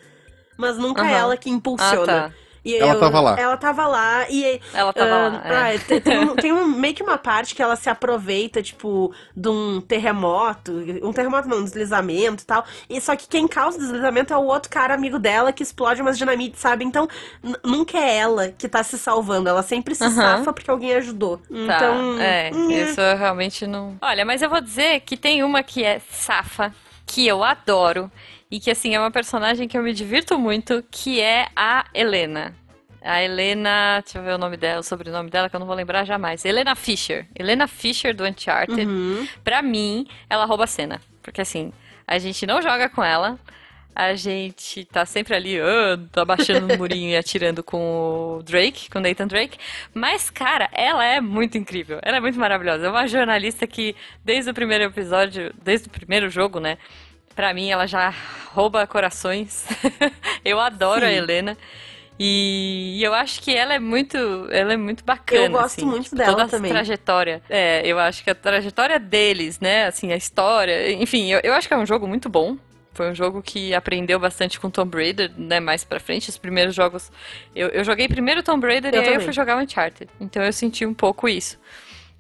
[0.58, 1.18] Mas nunca é Aham.
[1.18, 2.26] ela que impulsiona.
[2.26, 2.36] Ah, tá.
[2.64, 3.40] E Ela tava lá.
[3.40, 5.70] Ela tava lá e Ela tava ah, lá.
[5.72, 5.76] é.
[5.76, 9.14] ah, tem, tem um- tem um- meio que uma parte que ela se aproveita, tipo,
[9.36, 10.72] de um terremoto.
[11.04, 12.66] Um terremoto não, um deslizamento e tal.
[12.90, 16.02] E só que quem causa o deslizamento é o outro cara amigo dela que explode
[16.02, 16.84] umas dinamites, sabe?
[16.84, 17.08] Então,
[17.64, 19.48] nunca é ela que tá se salvando.
[19.50, 20.14] Ela sempre se Aham.
[20.16, 21.38] safa porque alguém ajudou.
[21.38, 22.20] Tá, Então.
[22.20, 23.98] é, hum, isso eu realmente não.
[24.02, 26.74] Olha, mas eu vou dizer que tem uma que é safa,
[27.06, 28.12] que eu adoro,
[28.52, 32.56] e que assim é uma personagem que eu me divirto muito, que é a Helena.
[33.02, 35.76] A Helena, deixa eu ver o nome dela, o sobrenome dela, que eu não vou
[35.76, 36.44] lembrar jamais.
[36.44, 37.28] Helena Fisher.
[37.34, 38.86] Helena Fisher do Uncharted.
[38.86, 39.28] uhum.
[39.44, 41.00] Pra mim, ela rouba a cena.
[41.22, 41.72] Porque assim,
[42.06, 43.40] a gente não joga com ela.
[43.96, 48.90] A gente tá sempre ali, ah, tá baixando no murinho e atirando com o Drake,
[48.90, 49.58] com o Nathan Drake.
[49.94, 52.00] Mas, cara, ela é muito incrível.
[52.02, 52.86] Ela é muito maravilhosa.
[52.86, 56.78] É uma jornalista que, desde o primeiro episódio, desde o primeiro jogo, né?
[57.36, 58.14] Pra mim, ela já
[58.54, 59.66] rouba corações.
[60.44, 61.16] eu adoro a Sim.
[61.16, 61.58] Helena.
[62.22, 64.18] E, eu acho que ela é muito,
[64.52, 65.46] ela é muito bacana.
[65.46, 66.70] Eu gosto assim, muito tipo, dela toda a também.
[66.70, 67.42] trajetória.
[67.50, 69.86] É, eu acho que a trajetória deles, né?
[69.86, 70.92] Assim, a história.
[70.92, 72.58] Enfim, eu, eu acho que é um jogo muito bom.
[72.92, 75.62] Foi um jogo que aprendeu bastante com Tomb Raider, né?
[75.62, 76.30] Mais pra frente.
[76.30, 77.10] Os primeiros jogos.
[77.56, 79.26] Eu, eu joguei primeiro Tomb Raider Eu e aí eu também.
[79.26, 80.10] fui jogar o Uncharted.
[80.20, 81.58] Então eu senti um pouco isso.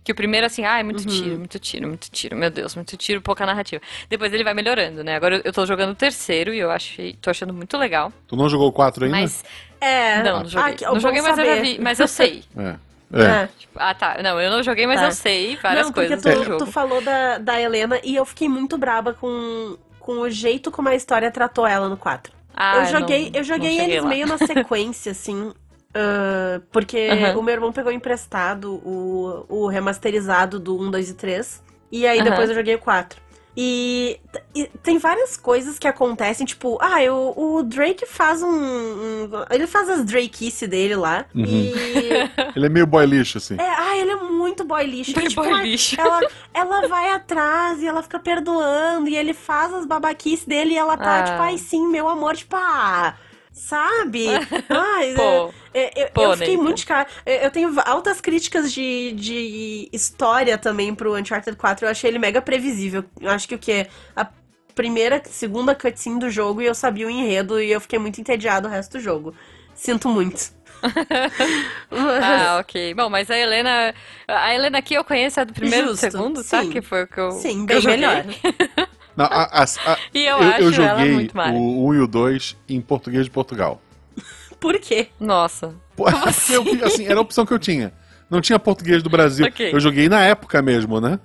[0.03, 1.05] Que o primeiro, assim, ah, é muito Uhum.
[1.23, 3.81] tiro, muito tiro, muito tiro, meu Deus, muito tiro, pouca narrativa.
[4.09, 5.15] Depois ele vai melhorando, né?
[5.15, 8.11] Agora eu- tô jogando o terceiro e eu achei, tô achando muito legal.
[8.27, 9.17] Tu não jogou o 4 ainda?
[9.17, 9.43] Mas.
[9.81, 10.23] É.
[10.23, 10.71] Não, não joguei.
[10.73, 11.61] Ah, que- não joguei, mas eu já saber.
[11.61, 11.79] vi.
[11.81, 12.43] Mas eu sei.
[12.57, 12.75] É.
[13.11, 13.23] É.
[13.43, 13.49] É.
[13.75, 14.19] Ah, tá.
[14.23, 15.07] Não, eu não joguei, mas Tá.
[15.07, 16.57] eu sei várias não, coisas tu, do jogo.
[16.65, 20.89] tu falou da, da Helena e eu fiquei muito braba com, com o jeito como
[20.89, 22.31] a história tratou ela no 4.
[22.55, 24.09] Ah, eu joguei, não- eu joguei eles lá.
[24.09, 25.51] meio na sequência, assim.
[25.89, 27.39] Uh, porque Aham.
[27.39, 31.63] o meu irmão pegou emprestado o, o remasterizado do 1, 2 e 3.
[31.91, 32.29] E aí Aham.
[32.29, 33.19] depois eu joguei o 4.
[33.57, 34.19] E,
[34.55, 39.65] e tem várias coisas que acontecem, tipo, ah, eu, o Drake faz um, um- Ele
[39.67, 41.25] faz as Drakice dele lá.
[41.35, 41.43] Uhum.
[41.45, 41.73] E.
[42.55, 43.55] Ele é meio boy lixo, assim.
[43.59, 45.13] É, ah, ele é muito boy lixo.
[45.13, 45.99] Bem E, tipo, boy ah, lixo.
[45.99, 46.21] Ela,
[46.53, 49.09] ela vai atrás e ela fica perdoando.
[49.09, 51.23] E ele faz as babaquices dele e ela tá, Ah.
[51.23, 53.15] tipo, ai sim, meu amor, tipo, ah.
[53.59, 54.25] Sabe?
[54.69, 55.53] Ai, Pô.
[55.73, 57.07] é, eu, Pô, eu fiquei muito cara.
[57.25, 61.85] Eu eu tenho altas críticas de, de história também pro Uncharted 4.
[61.85, 63.03] Eu achei ele mega previsível.
[63.19, 63.85] Eu acho que o que?
[64.15, 64.27] A
[64.73, 68.67] primeira, segunda cutscene do jogo e eu sabia o enredo e eu fiquei muito entediado
[68.67, 69.35] o resto do jogo.
[69.75, 70.57] Sinto muito.
[71.91, 72.93] Ah, ok.
[72.93, 73.93] Bom, mas a Helena.
[74.27, 76.63] A Helena aqui eu conheço a do primeiro do Justo, segundo, tá?
[76.63, 76.69] sim.
[76.69, 77.31] Que foi o que eu.
[77.31, 77.97] Sim, eu bem joguei.
[77.97, 78.25] melhor.
[79.15, 81.53] Não, a- a- a- E eu, eu, acho eu ela joguei muito mais.
[81.55, 83.81] o 1 e o 2 em português de Portugal.
[84.59, 85.07] Por quê?
[85.19, 85.73] Nossa.
[85.95, 86.05] Pô,
[86.51, 87.93] eu que- assim, era a opção que eu tinha.
[88.29, 89.47] Não tinha português do Brasil.
[89.47, 89.73] Ok.
[89.73, 91.19] Eu joguei na época mesmo, né?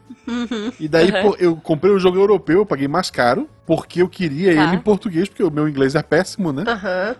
[0.81, 1.23] E daí Uhum.
[1.23, 4.62] pô, eu comprei o jogo europeu, eu paguei mais caro, porque eu queria Tá.
[4.64, 6.64] ele em português, porque o meu inglês é péssimo, né?
[6.66, 7.14] Aham.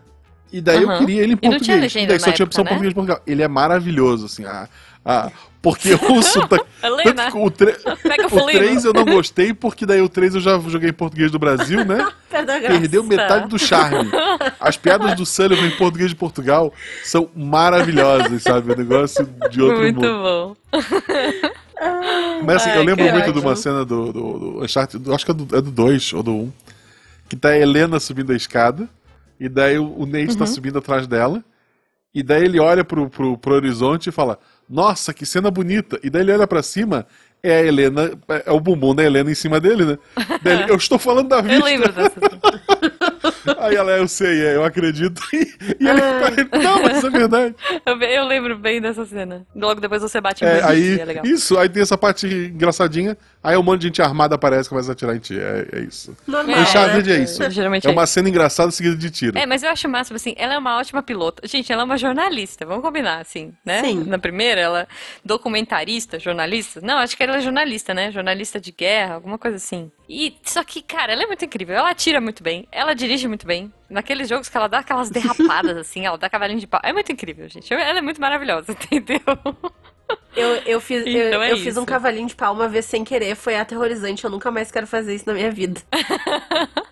[0.51, 1.81] E daí eu queria ele em E não tinha português.
[1.83, 2.81] legenda E daí só tinha opção época, né?
[2.81, 3.23] português de Portugal.
[3.27, 4.45] Ele é maravilhoso, assim.
[4.47, 4.69] A,
[5.05, 5.31] a,
[5.65, 6.65] porque o sotaque.
[6.83, 7.77] Helena, Tanto que o, tre-
[8.23, 8.59] o o fulino.
[8.61, 11.85] 3 eu não gostei, porque daí o 3 eu já joguei em português do Brasil,
[11.85, 12.07] né?
[12.31, 14.11] Perdeu metade do charme.
[14.61, 16.73] As piadas do Sullivan em português de Portugal
[17.03, 18.73] são maravilhosas, sabe?
[18.73, 20.23] Um negócio de outro Muito mundo.
[20.23, 20.57] bom.
[22.45, 23.49] Mas assim, Ai, eu lembro muito de ótimo.
[23.49, 26.33] uma cena do, do, do Uncharted, acho que é do, é do 2 ou do
[26.35, 26.53] 1,
[27.29, 28.89] que tá a Helena subindo a escada,
[29.41, 30.37] e daí o, o Nate Uhum.
[30.37, 31.43] tá subindo atrás dela,
[32.15, 35.99] e daí ele olha pro, pro, pro horizonte e fala, nossa, que cena bonita.
[36.03, 37.07] E daí ele olha pra cima,
[37.43, 38.11] é a Helena,
[38.47, 39.99] é o bumbum da Helena em cima dele, né?
[40.43, 41.65] Daí ele, eu estou falando da Eu vista.
[41.65, 42.15] lembro dessa.
[43.59, 45.21] Aí ela, eu sei, é, eu acredito.
[45.81, 47.55] E, ele, não, mas é verdade.
[47.87, 49.47] Eu, eu lembro bem dessa cena.
[49.55, 51.27] Logo depois você bate em É, bandido, aí, é legal.
[51.27, 54.91] isso, aí tem essa parte engraçadinha, aí um monte de gente armada aparece e começa
[54.91, 55.39] a atirar em ti.
[55.39, 56.17] É, é isso.
[56.27, 57.17] Normal, É, Uncharted né?
[57.17, 57.51] é isso.
[57.51, 59.37] Geralmente É é uma cena engraçada seguida de tiro.
[59.39, 61.47] É, mas eu acho o máximo, assim, ela é uma ótima pilota.
[61.47, 63.83] Gente, ela é uma jornalista, vamos combinar, assim, né?
[63.83, 64.05] Sim.
[64.05, 64.87] Na primeira, ela é
[65.25, 66.81] documentarista, jornalista.
[66.81, 68.11] Não, acho que ela é jornalista, né?
[68.11, 69.91] Jornalista de guerra, alguma coisa assim.
[70.09, 71.75] E, só que, cara, ela é muito incrível.
[71.75, 73.73] Ela atira muito bem, ela dirige muito bem.
[73.89, 76.81] Naqueles jogos que ela dá aquelas derrapadas, assim, ela dá cavalinho de pau.
[76.85, 77.73] É muito incrível, gente.
[77.73, 79.21] Ela é muito maravilhosa, entendeu?
[80.37, 83.03] Eu, eu, fiz, eu, Então é eu fiz um cavalinho de pau uma vez sem
[83.05, 84.25] querer, foi aterrorizante.
[84.25, 85.81] Eu nunca mais quero fazer isso na minha vida.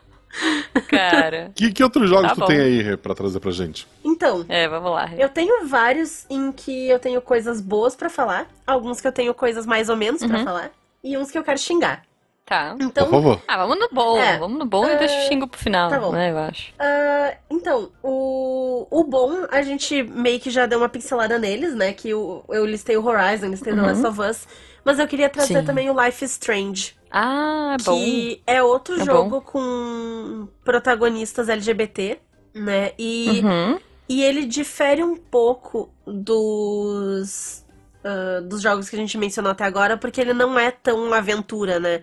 [0.89, 1.53] Cara.
[1.55, 2.47] Que, que outros jogos Tá tu bom.
[2.47, 3.87] tem aí pra trazer pra gente?
[4.03, 5.11] Então, É, vamos lá.
[5.19, 9.35] eu tenho vários em que eu tenho coisas boas pra falar, alguns que eu tenho
[9.35, 10.45] coisas mais ou menos pra Uhum.
[10.45, 10.71] falar,
[11.05, 12.03] e uns que eu quero xingar.
[12.45, 12.77] Tá.
[12.81, 13.43] Então, Por favor.
[13.47, 14.19] Ah, vamos no bom.
[14.19, 14.37] É.
[14.39, 16.13] Vamos no bom e É, deixa o xingo pro final, tá bom.
[16.13, 16.73] né, eu acho.
[16.79, 21.93] Ah, então, o, o bom, a gente meio que já deu uma pincelada neles, né?
[21.93, 23.87] Que o, eu listei o Horizon, listei The Uhum.
[23.87, 24.49] Last of Us.
[24.85, 25.65] Mas eu queria trazer Sim.
[25.65, 27.95] também o Life is Strange, Ah, bom.
[27.97, 32.19] que é outro É jogo com protagonistas LGBT,
[32.53, 32.91] né?
[32.99, 33.79] E, Uhum.
[34.09, 37.65] e ele difere um pouco dos,
[38.05, 41.79] ah, dos jogos que a gente mencionou até agora, porque ele não é tão aventura,
[41.79, 42.03] né?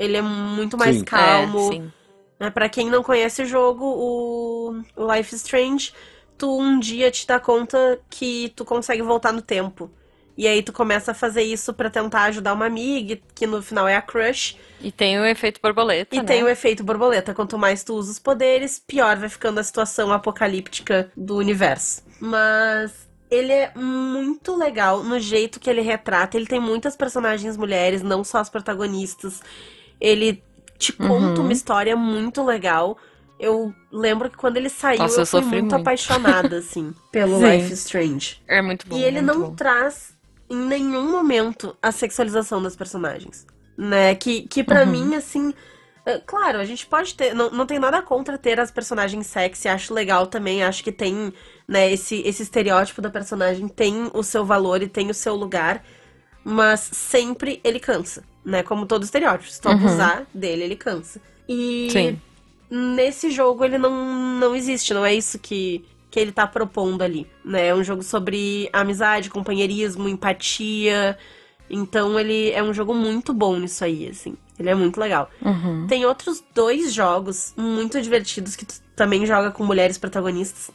[0.00, 1.04] Ele é muito mais Sim.
[1.04, 1.58] calmo.
[1.58, 1.92] É, sim.
[2.38, 4.82] Né, Pra quem não conhece o jogo, o,
[5.14, 5.92] Life is Strange,
[6.38, 9.90] tu um dia te dá conta que tu consegue voltar no tempo.
[10.38, 13.86] E aí tu começa a fazer isso pra tentar ajudar uma amiga, que no final
[13.86, 14.56] é a crush.
[14.80, 16.24] E tem o efeito borboleta, E né?
[16.24, 17.34] tem o efeito borboleta.
[17.34, 22.02] Quanto mais tu usa os poderes, pior vai ficando a situação apocalíptica do universo.
[22.18, 26.38] Mas ele é muito legal no jeito que ele retrata.
[26.38, 29.42] Ele tem muitas personagens mulheres, não só as protagonistas.
[30.00, 30.42] Ele
[30.78, 31.46] te conta Uhum.
[31.46, 32.96] uma história muito legal.
[33.38, 35.74] Eu lembro que quando ele saiu, Nossa, eu eu fui muito, muito.
[35.74, 37.44] apaixonada, assim, pelo Sim.
[37.46, 38.42] Life is Strange.
[38.46, 38.96] É muito bom.
[38.96, 39.54] E ele não bom.
[39.54, 40.14] traz
[40.48, 43.46] em nenhum momento a sexualização das personagens.
[43.78, 44.14] Né?
[44.14, 44.90] Que, que para Uhum.
[44.90, 45.54] mim, assim.
[46.04, 47.34] é, Claro, a gente pode ter.
[47.34, 50.62] Não, não tem nada contra ter as personagens sexy, acho legal também.
[50.62, 51.32] Acho que tem,
[51.68, 55.82] né, esse, esse estereótipo da personagem tem o seu valor e tem o seu lugar.
[56.44, 58.62] Mas sempre ele cansa, né?
[58.62, 59.50] Como todo estereótipo.
[59.50, 59.74] Se tu Uhum.
[59.74, 61.20] abusar dele, ele cansa.
[61.48, 62.20] E Sim.
[62.70, 67.26] nesse jogo ele não, não existe, não é isso que, que ele tá propondo ali,
[67.44, 67.66] né?
[67.68, 71.18] É um jogo sobre amizade, companheirismo, empatia.
[71.68, 74.36] Então ele é um jogo muito bom nisso aí, assim.
[74.58, 75.30] Ele é muito legal.
[75.42, 75.86] Uhum.
[75.86, 80.70] Tem outros dois jogos muito divertidos que tu também joga com mulheres protagonistas.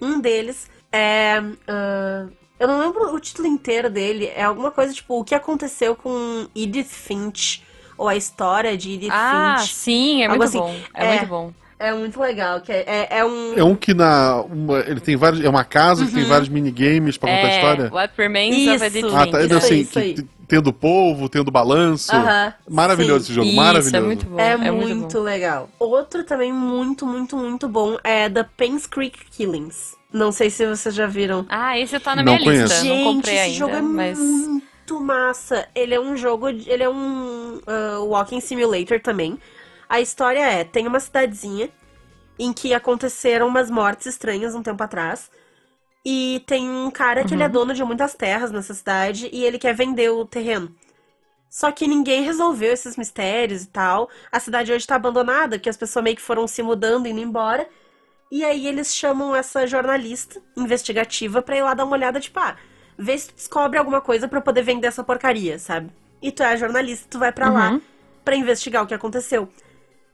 [0.00, 1.42] Um deles é.
[1.66, 2.26] ah,
[2.58, 4.26] eu não lembro o título inteiro dele.
[4.34, 7.62] É alguma coisa tipo o que aconteceu com Edith Finch.
[7.96, 9.74] Ou a história de Edith Ah, Finch.
[9.74, 10.58] sim, é muito assim.
[10.58, 10.74] bom.
[10.94, 11.10] É, É.
[11.18, 11.52] muito bom.
[11.80, 12.60] É muito legal.
[12.60, 13.54] Que é, é, é um.
[13.56, 14.40] É um que na.
[14.42, 15.44] uma- ele tem vários.
[15.44, 16.28] É uma casa que tem Uhum.
[16.28, 17.90] vários minigames pra contar a história.
[17.92, 19.16] What Remains of Edith Isso.
[19.16, 19.42] Ah, tá.
[19.44, 22.10] Isso assim, isso que- tendo polvo, tendo balanço.
[22.14, 23.24] Aham, Maravilhoso sim.
[23.26, 23.96] esse jogo, Isso, maravilhoso.
[23.96, 24.40] é muito bom.
[24.40, 25.22] É, é muito, bom.
[25.24, 25.68] legal.
[25.78, 29.97] Outro também muito, muito, muito bom é The Pens Creek Killings.
[30.12, 31.46] Não sei se vocês já viram.
[31.48, 32.68] Ah, esse tá na Não minha lista.
[32.68, 32.84] conheço.
[32.84, 34.18] Não comprei esse ainda, jogo é mas.
[34.18, 35.68] muito massa.
[35.74, 39.38] Ele é um jogo, de- ele é um ah, walking simulator também.
[39.88, 41.70] A história é, tem uma cidadezinha
[42.38, 45.30] em que aconteceram umas mortes estranhas um tempo atrás.
[46.04, 49.58] E tem um cara que ele é dono de muitas terras nessa cidade e ele
[49.58, 50.74] quer vender o terreno.
[51.50, 54.08] Só que ninguém resolveu esses mistérios e tal.
[54.30, 57.68] A cidade hoje tá abandonada, porque as pessoas meio que foram se mudando, indo embora.
[58.30, 62.56] E aí eles chamam essa jornalista investigativa pra ir lá dar uma olhada, tipo, ah,
[62.98, 65.90] vê se tu descobre alguma coisa pra poder vender essa porcaria, sabe?
[66.20, 67.80] E tu é a jornalista, tu vai pra lá Uhum.
[68.24, 69.48] pra investigar o que aconteceu.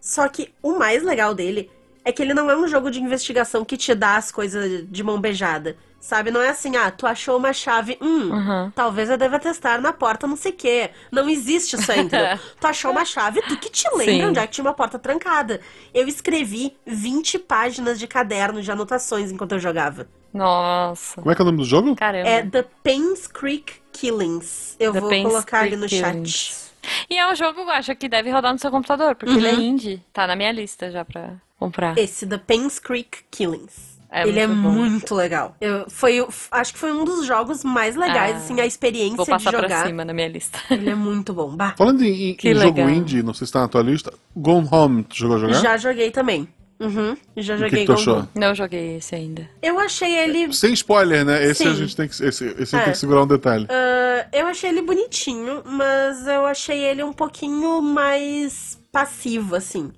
[0.00, 1.70] Só que o mais legal dele
[2.05, 5.03] é que ele não é um jogo de investigação que te dá as coisas de
[5.03, 5.77] mão beijada.
[6.01, 6.31] Sabe?
[6.31, 8.71] Não é assim, ah, tu achou uma chave, hum, Uhum.
[8.75, 10.90] talvez eu deva testar na porta não sei o quê.
[11.11, 12.38] Não existe isso aí, entendeu?
[12.61, 14.25] tu achou uma chave, tu que te lembra Sim.
[14.27, 15.62] onde é que tinha uma porta trancada.
[15.95, 20.07] Eu escrevi 20 páginas de caderno de anotações enquanto eu jogava.
[20.35, 21.23] Nossa.
[21.23, 21.97] Como é que é o nome do jogo?
[21.97, 22.29] Caramba.
[22.29, 24.77] É The Paynes Creek Killings.
[24.79, 26.12] Eu The vou Pains colocar ali Creek no chat.
[26.12, 26.64] Killings.
[27.09, 29.53] E é um jogo, eu acho, que deve rodar no seu computador, porque ele é
[29.55, 29.61] Uhum.
[29.61, 30.03] indie.
[30.12, 31.33] Tá na minha lista já pra
[31.66, 31.98] comprar.
[31.98, 33.94] Esse, The Paynes Creek Killings.
[34.16, 34.70] É Ele é muito bom.
[34.70, 35.57] muito legal.
[35.61, 39.24] Eu, foi, acho que foi um dos jogos mais legais, Ah, assim, a experiência Vou
[39.24, 39.87] de passar pra jogar.
[39.87, 40.57] cima na minha lista.
[40.70, 41.48] Ele é muito bom.
[41.57, 44.12] Bah, Falando em, em jogo indie, não sei se tá na tua lista.
[44.37, 45.55] Gone Home, tu jogou a jogar?
[45.61, 46.46] já joguei também.
[46.79, 48.16] Uhum, já O que, joguei que tu Gone achou?
[48.18, 48.29] Home.
[48.37, 49.48] Não joguei esse ainda.
[49.61, 50.53] Eu achei ele.
[50.53, 51.44] Sem spoiler, né?
[51.44, 51.70] Esse Sim.
[51.70, 52.14] a gente tem que.
[52.24, 52.81] Esse, esse É.
[52.83, 53.66] tem que segurar um detalhe.
[53.68, 59.90] ah, eu achei ele bonitinho, mas eu achei ele um pouquinho mais passivo, assim,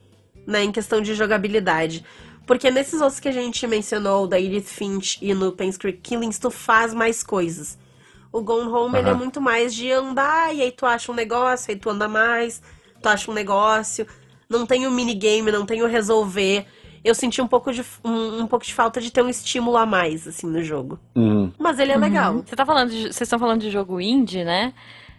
[0.46, 2.04] né, em questão de jogabilidade.
[2.46, 6.38] Porque nesses outros que a gente mencionou, da Edith Finch e no Payne's Creek Killings,
[6.38, 7.76] tu faz mais coisas.
[8.32, 11.70] O Gone Home, ele é muito mais de andar, e aí tu acha um negócio,
[11.72, 12.62] aí tu anda mais,
[13.02, 14.06] tu acha um negócio.
[14.48, 16.66] Não tem o minigame, não tem o resolver.
[17.02, 19.86] Eu senti um pouco de, um, um pouco de falta de ter um estímulo a
[19.86, 20.98] mais, assim, no jogo.
[21.14, 21.52] Uhum.
[21.58, 22.42] Mas ele é legal.
[22.46, 24.72] Você tá falando de- vocês estão falando de jogo indie, né?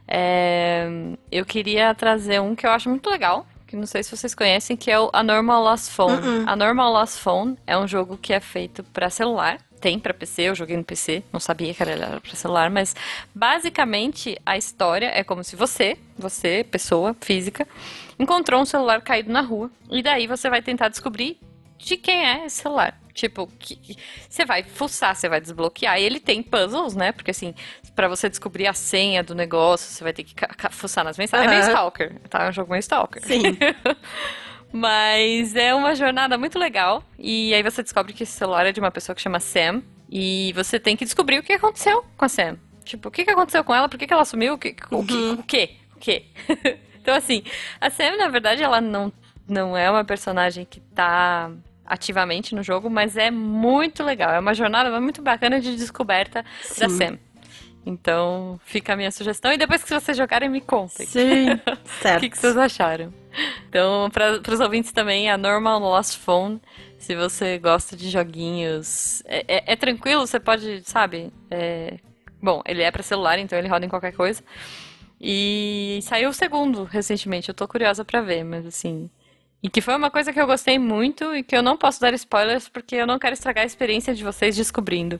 [0.07, 0.87] É,
[1.31, 4.77] eu queria trazer um que eu acho muito legal, que não sei se vocês conhecem,
[4.77, 6.15] que é o A Normal Lost Phone.
[6.15, 6.43] Uh-uh.
[6.47, 9.59] A Normal Lost Phone é um jogo que é feito pra celular.
[9.79, 12.95] Tem pra PC, eu joguei no PC, não sabia que era pra celular, mas
[13.35, 17.67] basicamente a história é como se você, você, pessoa física,
[18.17, 21.39] encontrou um celular caído na rua e daí você vai tentar descobrir
[21.77, 22.99] de quem é esse celular.
[23.13, 23.97] Tipo, que-
[24.29, 25.99] você vai fuçar, você vai desbloquear.
[25.99, 27.11] E ele tem puzzles, né?
[27.11, 27.55] Porque assim,
[27.95, 30.35] pra você descobrir a senha do negócio, você vai ter que
[30.71, 31.51] fuçar nas mensagens.
[31.51, 31.67] É meio.
[31.67, 32.45] Stalker, tá?
[32.45, 33.23] É um jogo meio Stalker.
[33.25, 33.41] Sim.
[34.71, 37.03] Mas é uma jornada muito legal.
[37.17, 39.81] E aí você descobre que esse celular é de uma pessoa que chama Sam.
[40.09, 42.57] E você tem que descobrir o que aconteceu com a Sam.
[42.85, 43.89] Tipo, o que que aconteceu com ela?
[43.89, 44.53] Por que que ela sumiu?
[44.53, 44.75] O que?
[44.91, 45.13] O que?
[45.13, 45.33] Uhum.
[45.33, 45.71] O quê?
[45.95, 46.25] O quê?
[47.01, 47.43] então, assim,
[47.81, 49.11] a Sam, na verdade, ela não,
[49.47, 51.51] não é uma personagem que tá
[51.87, 54.31] ativamente no jogo, mas é muito legal.
[54.33, 56.43] É uma jornada muito bacana de descoberta
[56.77, 56.97] da Sim.
[56.97, 57.19] Sam.
[57.85, 59.51] Então, fica a minha sugestão.
[59.53, 61.05] E depois que vocês jogarem, me contem.
[61.07, 61.47] Sim.
[61.65, 62.19] O certo.
[62.19, 63.13] que, que vocês acharam?
[63.69, 66.61] Então, para os ouvintes também, a Normal Lost Phone.
[66.99, 69.23] Se você gosta de joguinhos.
[69.25, 71.31] É, é- é tranquilo, você pode, sabe?
[71.49, 71.97] é-
[72.41, 74.43] Bom, ele é para celular, então ele roda em qualquer coisa.
[75.19, 79.09] E saiu o segundo recentemente, eu tô curiosa pra ver, mas assim.
[79.61, 82.13] E que foi uma coisa que eu gostei muito e que eu não posso dar
[82.13, 85.19] spoilers porque eu não quero estragar a experiência de vocês descobrindo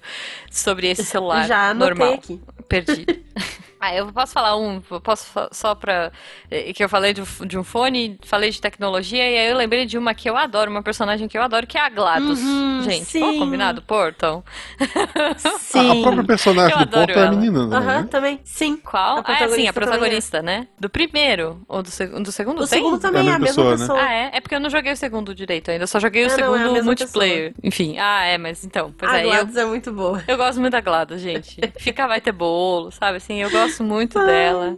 [0.52, 2.40] sobre esse celular Já normal aqui.
[2.70, 3.18] perdido.
[3.88, 6.12] ah, eu posso falar um, eu posso só pra.
[6.50, 9.58] eh, que eu falei de, um- de um fone, falei de tecnologia, e aí eu
[9.58, 12.40] lembrei de uma que eu adoro, uma personagem que eu adoro, que é a GLaDOS.
[12.40, 13.24] Uhum, Gente, sim.
[13.24, 13.82] ó, combinado?
[13.82, 14.44] Portal.
[15.18, 16.02] A, a Sim.
[16.02, 17.76] própria personagem Eu do Porto é a menina, né?
[17.78, 18.40] Aham, também.
[18.44, 18.78] Sim.
[18.78, 19.20] Qual?
[19.20, 20.68] A ah, é, sim, protagonista a protagonista, né?
[20.80, 21.62] Do primeiro?
[21.68, 22.62] Ou do, seg do segundo?
[22.64, 22.80] O tem?
[22.80, 24.02] segundo também É é a a mesma mesma pessoa, pessoa.
[24.02, 24.32] Ah, é?
[24.34, 26.56] É porque eu não joguei o segundo direito ainda, eu só joguei o Ah, não,
[26.56, 27.54] é segundo multiplayer.
[27.64, 30.24] Enfim, ah, é, mas então, pois a é, eu, GLaDOS é muito boa.
[30.28, 31.60] Eu gosto muito da Glada, gente.
[31.78, 33.18] Fica vai ter bolo, sabe?
[33.18, 34.78] Assim, eu gosto muito dela.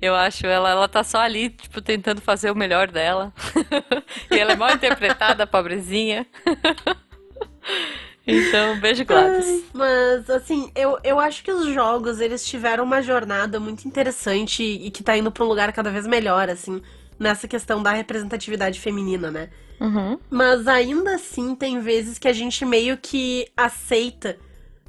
[0.00, 3.32] Eu acho ela, ela tá só ali, tipo, tentando fazer o melhor dela.
[4.30, 6.26] e ela é mal interpretada, pobrezinha.
[8.26, 9.64] então, beijo, Gladys.
[9.74, 14.90] Mas, assim, eu, eu acho que os jogos, eles tiveram uma jornada muito interessante e
[14.90, 16.80] que tá indo pra um lugar cada vez melhor, assim,
[17.18, 19.50] nessa questão da representatividade feminina, né?
[19.78, 20.18] Uhum.
[20.30, 24.38] Mas ainda assim, tem vezes que a gente meio que aceita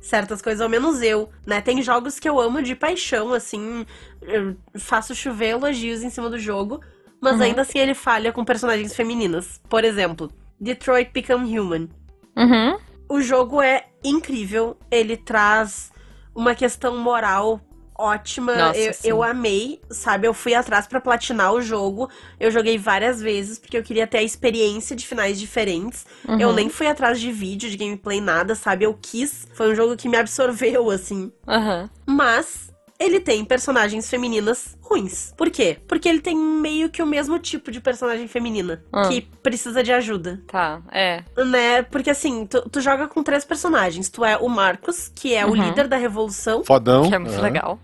[0.01, 1.61] certas coisas, ao menos eu, né?
[1.61, 3.85] Tem jogos que eu amo de paixão, assim,
[4.21, 6.81] eu faço chover elogios em cima do jogo,
[7.21, 7.43] mas Uhum.
[7.43, 9.61] ainda assim ele falha com personagens femininas.
[9.69, 11.87] Por exemplo, Detroit Become Human.
[12.35, 12.77] Uhum.
[13.07, 15.91] O jogo é incrível, ele traz
[16.33, 17.61] uma questão moral
[18.01, 18.55] ótima.
[18.55, 20.27] Nossa, eu, eu amei, sabe?
[20.27, 22.09] Eu fui atrás pra platinar o jogo.
[22.39, 26.05] Eu joguei várias vezes porque eu queria ter a experiência de finais diferentes.
[26.39, 26.55] Eu Uhum.
[26.55, 28.85] nem fui atrás de vídeo, de gameplay, nada, sabe?
[28.85, 29.47] Eu quis.
[29.53, 31.31] Foi um jogo que me absorveu, assim.
[31.47, 31.89] Aham.
[32.05, 35.33] Mas ele tem personagens femininas ruins.
[35.35, 35.77] Por quê?
[35.87, 39.07] Porque ele tem meio que o mesmo tipo de personagem feminina Ah.
[39.07, 40.39] que precisa de ajuda.
[40.47, 41.23] Tá, é.
[41.45, 41.81] Né?
[41.81, 44.07] Porque assim, tu, tu joga com três personagens.
[44.09, 45.55] Tu é o Marcos, que é o Uhum.
[45.55, 46.63] líder da revolução.
[46.63, 47.09] Fodão.
[47.09, 47.41] Que é muito é.
[47.41, 47.79] legal.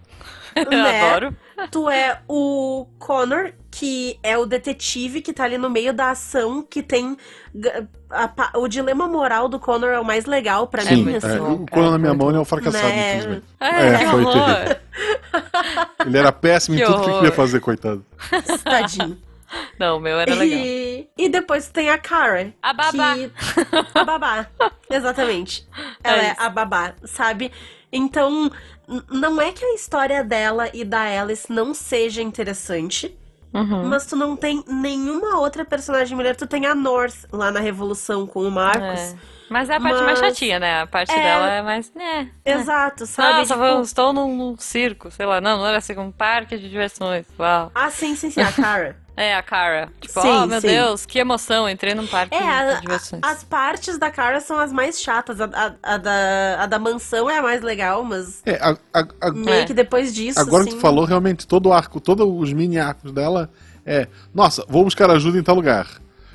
[0.72, 1.02] Eu Né?
[1.12, 1.36] adoro.
[1.72, 6.62] Tu é o Connor, que é o detetive que tá ali no meio da ação,
[6.62, 7.18] que tem.
[8.10, 11.16] a pa- o dilema moral do Connor é o mais legal pra É Sim, mim,
[11.16, 11.28] assim.
[11.36, 13.18] é, bom, o Conan na minha mão ele é um fracassado, Né?
[13.18, 13.44] infelizmente.
[13.60, 14.46] É, É, que foi horror.
[14.46, 14.78] terrível.
[16.06, 17.22] Ele era péssimo Que em tudo que ele horror.
[17.24, 18.06] queria fazer, coitado.
[18.64, 19.18] Tadinho.
[19.80, 20.60] Não, o meu era legal.
[20.60, 22.54] E, e depois tem a Kara.
[22.62, 23.16] A babá.
[23.16, 23.32] que-
[23.96, 24.48] A babá.
[24.90, 25.68] Exatamente.
[26.04, 26.42] Ela é, isso.
[26.42, 27.52] a babá, sabe?
[27.92, 28.52] Então,
[29.10, 33.18] não é que a história dela e da Alice não seja interessante,
[33.54, 33.86] Uhum.
[33.88, 36.36] mas tu não tem nenhuma outra personagem mulher.
[36.36, 39.00] Tu tem a North lá na Revolução com o Marcos.
[39.00, 39.16] É.
[39.50, 40.82] Mas é a parte mais Mas- chatinha, né?
[40.82, 41.24] A parte É.
[41.24, 41.92] dela é mais.
[41.96, 42.30] né?
[42.46, 43.40] Exato, sabe?
[43.40, 45.40] Nossa, Tipo, eu estou num, num circo, sei lá.
[45.40, 47.26] Não, não era assim, um parque de diversões.
[47.40, 47.72] Uau.
[47.74, 48.98] Ah, sim, sim, sim, a Kara.
[49.18, 49.90] É, a Cara.
[50.00, 50.68] Tipo, Sim, oh meu sim.
[50.68, 53.22] Deus, que emoção, entrei num parque É, a- de diversões.
[53.26, 55.42] As partes da Kara são as mais chatas.
[55.42, 59.08] A, a- a da, a da mansão é a mais legal, mas É, a- a-
[59.22, 59.66] a- meio É.
[59.66, 60.40] que depois disso.
[60.40, 63.50] agora assim, que tu falou, realmente, todo o arco, todos os mini arcos dela
[63.84, 64.08] é.
[64.36, 65.88] Nossa, vou buscar ajuda em tal lugar.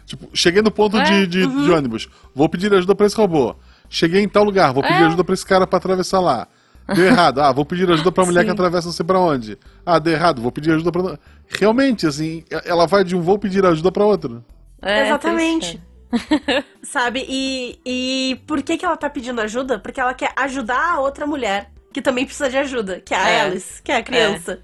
[0.04, 1.62] Tipo, cheguei no ponto É, de, de, uhum.
[1.64, 3.54] de ônibus, vou pedir ajuda pra esse robô.
[3.88, 5.06] Cheguei em tal lugar, vou pedir É.
[5.06, 6.48] ajuda pra esse cara pra atravessar lá.
[6.94, 7.40] Deu errado.
[7.40, 8.46] Ah, vou pedir ajuda pra mulher Sim.
[8.46, 9.58] que atravessa não sei pra onde.
[9.84, 11.18] Ah, deu errado, vou pedir ajuda pra.
[11.48, 14.44] Realmente, assim, ela vai de um vou pedir ajuda pra outro.
[14.80, 15.80] É, Exatamente.
[16.82, 17.24] Sabe?
[17.28, 19.78] E, e por que, que ela tá pedindo ajuda?
[19.78, 23.28] Porque ela quer ajudar a outra mulher que também precisa de ajuda, que é a
[23.28, 23.40] É.
[23.42, 24.60] Alice, que é a criança.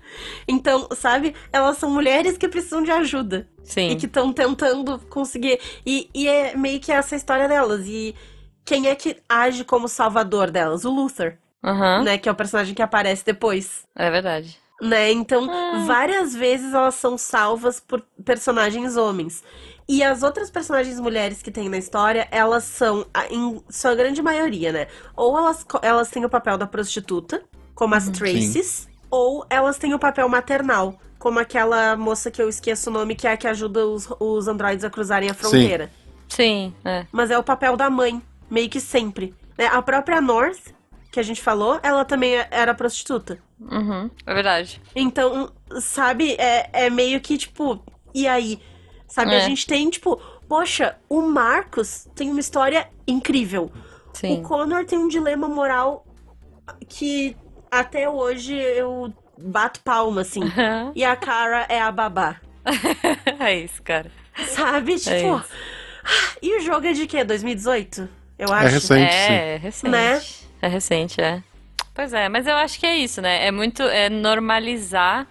[0.46, 1.34] Então, sabe?
[1.52, 3.46] Elas são mulheres que precisam de ajuda.
[3.62, 3.90] Sim.
[3.90, 5.60] E que estão tentando conseguir.
[5.84, 7.86] E, e é meio que essa história delas.
[7.86, 8.14] E
[8.64, 10.86] quem é que age como salvador delas?
[10.86, 12.04] O Luther, Aham.
[12.04, 12.18] né?
[12.18, 13.82] Que é o personagem que aparece depois.
[13.96, 14.58] É verdade.
[14.80, 15.10] né?
[15.10, 15.84] Então, Ah.
[15.88, 19.42] várias vezes elas são salvas por personagens homens.
[19.88, 24.22] E as outras personagens mulheres que tem na história, elas são, a- em sua grande
[24.22, 24.86] maioria, né?
[25.16, 27.42] Ou elas, elas têm o papel da prostituta,
[27.74, 27.98] como Uhum.
[27.98, 32.92] as Traces, ou elas têm o papel maternal, como aquela moça que eu esqueço o
[32.92, 35.90] nome, que é a que ajuda os, os androides a cruzarem a fronteira.
[36.28, 37.04] Sim, é.
[37.10, 39.34] Mas é o papel da mãe, meio que sempre.
[39.58, 39.66] né?
[39.66, 40.72] A própria North,
[41.10, 43.38] que a gente falou, ela também é- era prostituta.
[43.60, 44.10] Uhum.
[44.26, 44.80] É verdade.
[44.94, 47.82] Então, sabe, é, é meio que tipo,
[48.14, 48.60] e aí?
[49.06, 49.40] Sabe, a É.
[49.40, 50.16] gente tem, tipo,
[50.48, 53.72] poxa, o Marcos tem uma história incrível.
[54.12, 54.40] Sim.
[54.40, 56.06] O Connor tem um dilema moral
[56.88, 57.36] que
[57.70, 60.40] até hoje eu bato palma, assim.
[60.94, 62.36] E a Cara é a babá.
[63.40, 64.10] é isso, cara.
[64.48, 64.96] Sabe?
[64.98, 65.38] Tipo.
[65.38, 65.48] isso.
[66.42, 67.24] e o jogo é de quê?
[67.24, 68.08] 2018?
[68.38, 68.66] Eu acho.
[68.66, 69.32] É recente, sim.
[69.32, 69.90] É, é recente.
[69.90, 70.20] Né?
[70.60, 71.42] É recente, é.
[71.94, 73.46] Pois é, mas eu acho que é isso, né?
[73.46, 75.26] É muito é normalizar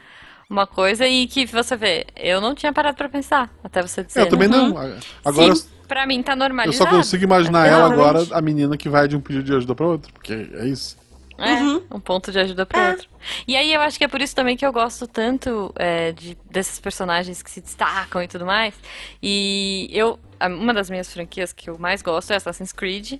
[0.49, 4.21] uma coisa e que você vê, eu não tinha parado pra pensar até você dizer.
[4.21, 4.57] Eu também né?
[4.57, 4.77] não.
[5.23, 6.89] Agora Sim, pra mim tá eu normalizado.
[6.89, 8.01] só consigo imaginar ela Exatamente.
[8.23, 10.11] agora, a menina que vai de um pedido de ajuda pra outro.
[10.13, 10.97] Porque é isso.
[11.37, 11.83] É, Uhum.
[11.91, 12.91] um ponto de ajuda pro É.
[12.91, 13.07] outro.
[13.47, 16.35] E aí eu acho que é por isso também que eu gosto tanto é, de,
[16.49, 18.73] desses personagens que se destacam e tudo mais.
[19.21, 23.19] E eu, uma das minhas franquias que eu mais gosto é Assassin's Creed.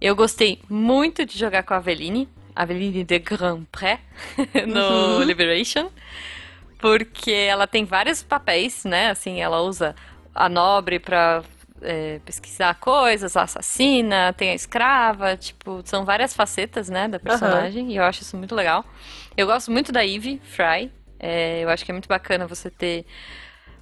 [0.00, 4.00] Eu gostei muito de jogar com a Aveline, Aveline de Grand Pré,
[4.66, 5.22] no Uhum.
[5.22, 5.90] Liberation.
[6.78, 9.10] Porque ela tem vários papéis, né?
[9.10, 9.94] Assim, ela usa
[10.34, 11.42] a nobre pra
[11.82, 17.90] é, pesquisar coisas, a assassina, tem a escrava, tipo, são várias facetas, né, da personagem,
[17.92, 18.84] e eu acho isso muito legal.
[19.36, 23.04] Eu gosto muito da Eve Fry, é, eu acho que é muito bacana você ter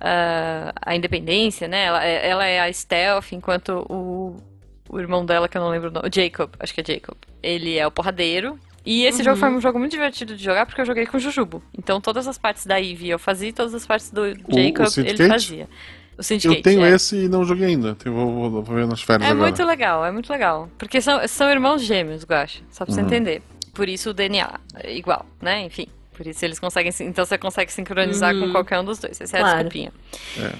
[0.00, 4.36] ah, a independência, né, ela, é- ela é a stealth, enquanto o,
[4.88, 7.16] o irmão dela, que eu não lembro o nome, o Jacob, acho que é Jacob,
[7.42, 8.58] ele é o porradeiro.
[8.86, 11.20] E esse jogo foi um jogo muito divertido de jogar porque eu joguei com o
[11.20, 11.62] Jujubo.
[11.76, 14.70] Então todas as partes da Eve eu fazia e todas as partes do Jacob ele
[15.10, 15.28] Syndicate?
[15.28, 15.68] fazia.
[16.16, 16.90] O Syndicate, Eu tenho é.
[16.94, 17.96] esse e não joguei ainda.
[18.06, 19.48] Vou, vou, vou ver nas férias É agora.
[19.50, 20.70] muito legal, é muito legal.
[20.78, 22.62] Porque são, são irmãos gêmeos, Guacha.
[22.70, 23.06] Só pra você Uhum.
[23.08, 23.42] entender.
[23.74, 25.62] Por isso o DNA é igual, né?
[25.64, 25.86] Enfim.
[26.16, 26.90] Por isso eles conseguem.
[27.02, 28.52] Então você consegue sincronizar com Uhum.
[28.52, 29.20] qualquer um dos dois.
[29.20, 29.56] Essa é a Claro.
[29.68, 29.92] desculpinha.
[30.38, 30.52] É.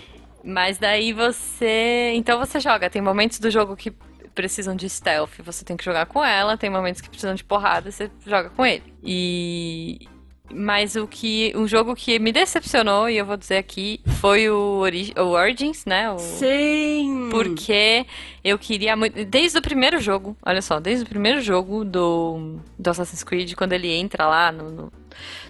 [0.44, 2.12] Mas daí você.
[2.14, 2.88] Então você joga.
[2.90, 3.90] Tem momentos do jogo que
[4.38, 6.56] precisam de stealth, você tem que jogar com ela.
[6.56, 8.84] Tem momentos que precisam de porrada, você joga com ele.
[9.02, 10.06] E.
[10.48, 11.52] Mas o que.
[11.56, 14.84] Um jogo que me decepcionou, e eu vou dizer aqui, foi o,
[15.16, 16.08] o Origins, né?
[16.12, 16.18] O...
[16.18, 17.28] Sim!
[17.32, 18.06] Porque
[18.44, 19.24] eu queria muito.
[19.24, 23.72] Desde o primeiro jogo, olha só, desde o primeiro jogo do, do Assassin's Creed, quando
[23.72, 24.70] ele entra lá no.
[24.70, 24.92] no,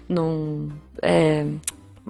[0.09, 0.73] no
[1.03, 1.45] é,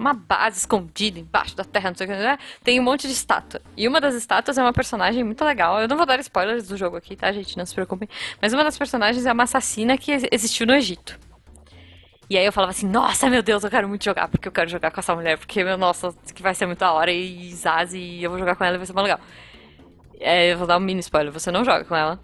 [0.00, 2.38] uma base escondida embaixo da terra, não sei o que, né?
[2.64, 3.60] tem um monte de estátua.
[3.76, 5.78] E uma das estátuas é uma personagem muito legal.
[5.80, 7.56] Eu não vou dar spoilers do jogo aqui, tá, gente?
[7.58, 8.08] Não se preocupem.
[8.40, 11.18] Mas uma das personagens é uma assassina que existiu no Egito.
[12.30, 14.70] E aí eu falava assim, nossa, meu Deus, eu quero muito jogar, porque eu quero
[14.70, 17.92] jogar com essa mulher, porque, meu, nossa, que vai ser muito da hora, e Zaz,
[17.92, 19.20] e eu vou jogar com ela e vai ser muito legal.
[20.20, 22.20] É, eu vou dar um mini spoiler, você não joga com ela.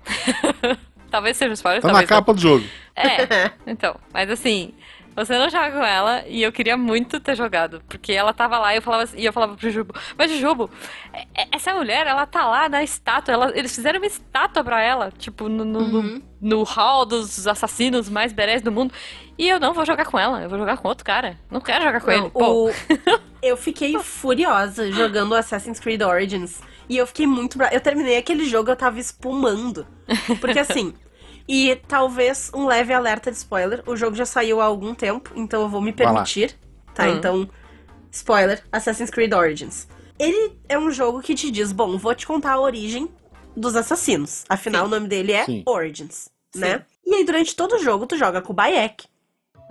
[1.11, 2.37] talvez seja um spoiler, Tá talvez na capa não.
[2.37, 2.65] do jogo.
[2.95, 4.73] É, então, mas assim,
[5.17, 8.73] você não joga com ela e eu queria muito ter jogado, porque ela tava lá
[8.75, 10.71] e eu falava, assim- e eu falava pro Jubo, mas Jubo,
[11.13, 14.81] é- é- essa mulher, ela tá lá na estátua, ela- eles fizeram uma estátua pra
[14.83, 18.93] ela, tipo, no, no, no- no hall dos assassinos mais berés do mundo,
[19.39, 21.83] e eu não vou jogar com ela, eu vou jogar com outro cara, não quero
[21.85, 22.71] jogar com Não, ele, o-
[23.43, 26.61] eu fiquei furiosa jogando Assassin's Creed Origins.
[26.89, 27.75] E eu fiquei muito brava.
[27.75, 29.85] Eu terminei aquele jogo, eu tava espumando.
[30.41, 30.95] Porque assim.
[31.49, 33.83] E talvez um leve alerta de spoiler.
[33.87, 36.57] O jogo já saiu há algum tempo, então eu vou me permitir.
[36.95, 37.17] Tá, Hum.
[37.17, 37.51] então.
[38.11, 39.87] Spoiler: Assassin's Creed Origins.
[40.19, 43.09] Ele é um jogo que te diz: bom, vou te contar a origem
[43.57, 44.45] dos assassinos.
[44.49, 45.63] Afinal, o nome dele é Sim.
[45.67, 46.85] Origins, né?
[47.05, 49.07] E aí, durante todo o jogo, tu joga com o Bayek.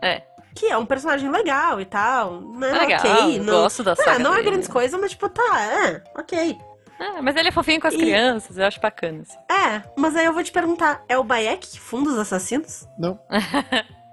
[0.02, 0.22] É,
[0.54, 2.70] Que é um personagem legal e tal, né?
[2.70, 3.40] É legal, ok.
[3.40, 4.50] eu não, gosto da Ah, saga não é dele.
[4.52, 6.58] grandes coisas, mas tipo, tá, é, ok.
[7.00, 9.38] Ah, mas ele é fofinho com as E- crianças, eu acho bacana, assim.
[9.52, 12.88] É, mas aí eu vou te perguntar, é o Bayek que funda os assassinos?
[12.98, 13.20] Não.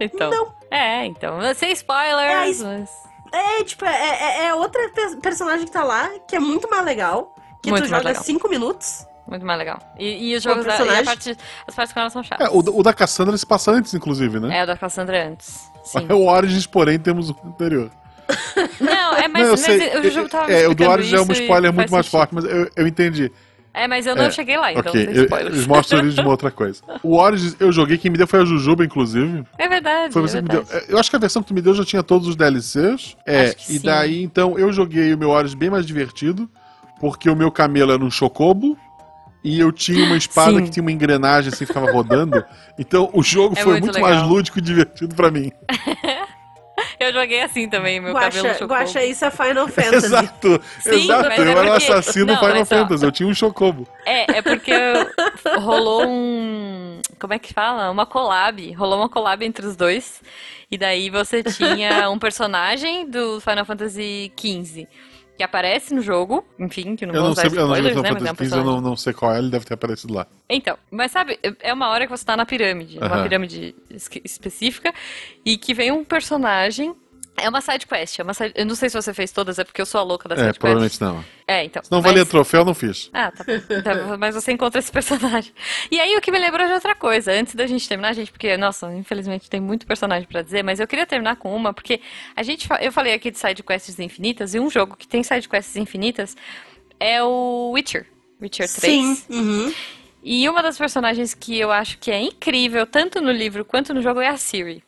[0.00, 0.52] Então, Não.
[0.68, 2.90] é, então, sem spoilers, É, mas...
[3.32, 6.84] É, tipo, é, é, é outra pe- personagem que tá lá, que é muito mais
[6.84, 8.22] legal, que Muito tu joga legal.
[8.24, 9.06] 5 minutos.
[9.28, 9.78] Muito mais legal.
[9.96, 12.48] E, e os O jogos da, e parte, as partes com ela são chatas.
[12.48, 14.58] É, o, o da Cassandra se passa antes, inclusive, né?
[14.58, 15.70] É, o da Cassandra antes.
[15.84, 16.08] Sim.
[16.10, 17.88] O Origins, porém, temos o anterior.
[18.80, 19.01] Não, é,
[19.32, 19.98] mas, não, eu mas sei.
[19.98, 22.18] o jogo tava é, o explicando Origins é um spoiler muito mais sentido.
[22.18, 23.32] forte, mas eu, eu entendi.
[23.74, 25.54] É, mas eu não É, cheguei lá, então ok, não eu- spoilers.
[25.54, 26.82] eles mostram de uma outra coisa.
[27.02, 29.44] O Origins eu joguei, quem me deu foi a Jujuba, inclusive.
[29.56, 30.62] É verdade, Foi é você que me deu.
[30.62, 30.86] verdade.
[30.92, 33.16] Eu acho que a versão que tu me deu já tinha todos os DLCs.
[33.26, 33.80] É, e sim.
[33.82, 36.50] daí então eu joguei o meu Origins bem mais divertido,
[37.00, 38.76] porque o meu camelo era um chocobo.
[39.44, 40.62] E eu tinha uma espada Sim.
[40.64, 42.44] que tinha uma engrenagem assim, ficava rodando.
[42.78, 45.50] Então o jogo É foi muito muito, mais lúdico e divertido pra mim.
[47.02, 48.76] Eu joguei assim também, meu cabelo Guaxa, chocou.
[48.76, 50.06] Guaxa, isso é Final Fantasy.
[50.06, 51.28] Exato, Sim, exato.
[51.28, 52.64] mas Eu é era porque- assassino Não, Final.
[52.64, 53.86] Fantasy, eu tinha um chocobo.
[54.06, 54.72] É, é porque
[55.60, 57.00] rolou um.
[57.18, 57.90] Como é que fala?
[57.90, 58.72] Uma collab.
[58.72, 60.20] Rolou uma collab entre os dois.
[60.70, 64.88] E daí você tinha um personagem do Final Fantasy XV
[65.36, 66.44] que aparece no jogo.
[66.58, 68.10] Enfim, que não Eu vou não usar sei, eu não spoilers, né?
[68.12, 70.26] Mas é um eu não, não sei qual é, ele deve ter aparecido lá.
[70.48, 73.74] Então, mas sabe, é uma hora que você tá na pirâmide, uma pirâmide
[74.24, 74.92] específica,
[75.44, 76.94] e que vem um personagem.
[77.36, 79.64] É uma side quest, é uma side- eu não sei se você fez todas, é
[79.64, 80.60] porque eu sou a louca da É, side quest.
[80.60, 81.24] provavelmente não.
[81.48, 81.82] É, então.
[81.82, 83.08] Se não mas- valia troféu, não fiz.
[83.12, 83.82] Ah, tá bom.
[83.82, 85.52] Tá, mas você encontra esse personagem.
[85.90, 88.56] E aí, o que me lembrou de outra coisa, antes da gente terminar, gente, porque,
[88.56, 92.00] nossa, infelizmente tem muito personagem pra dizer, mas eu queria terminar com uma, porque
[92.36, 96.36] a gente, eu falei aqui de sidequests infinitas, e um jogo que tem sidequests infinitas
[97.00, 98.06] é o Witcher.
[98.40, 99.18] Witcher 3.
[99.18, 99.22] Sim.
[99.30, 99.74] Uhum.
[100.22, 104.00] E uma das personagens que eu acho que é incrível, tanto no livro quanto no
[104.02, 104.84] jogo, é a Ciri.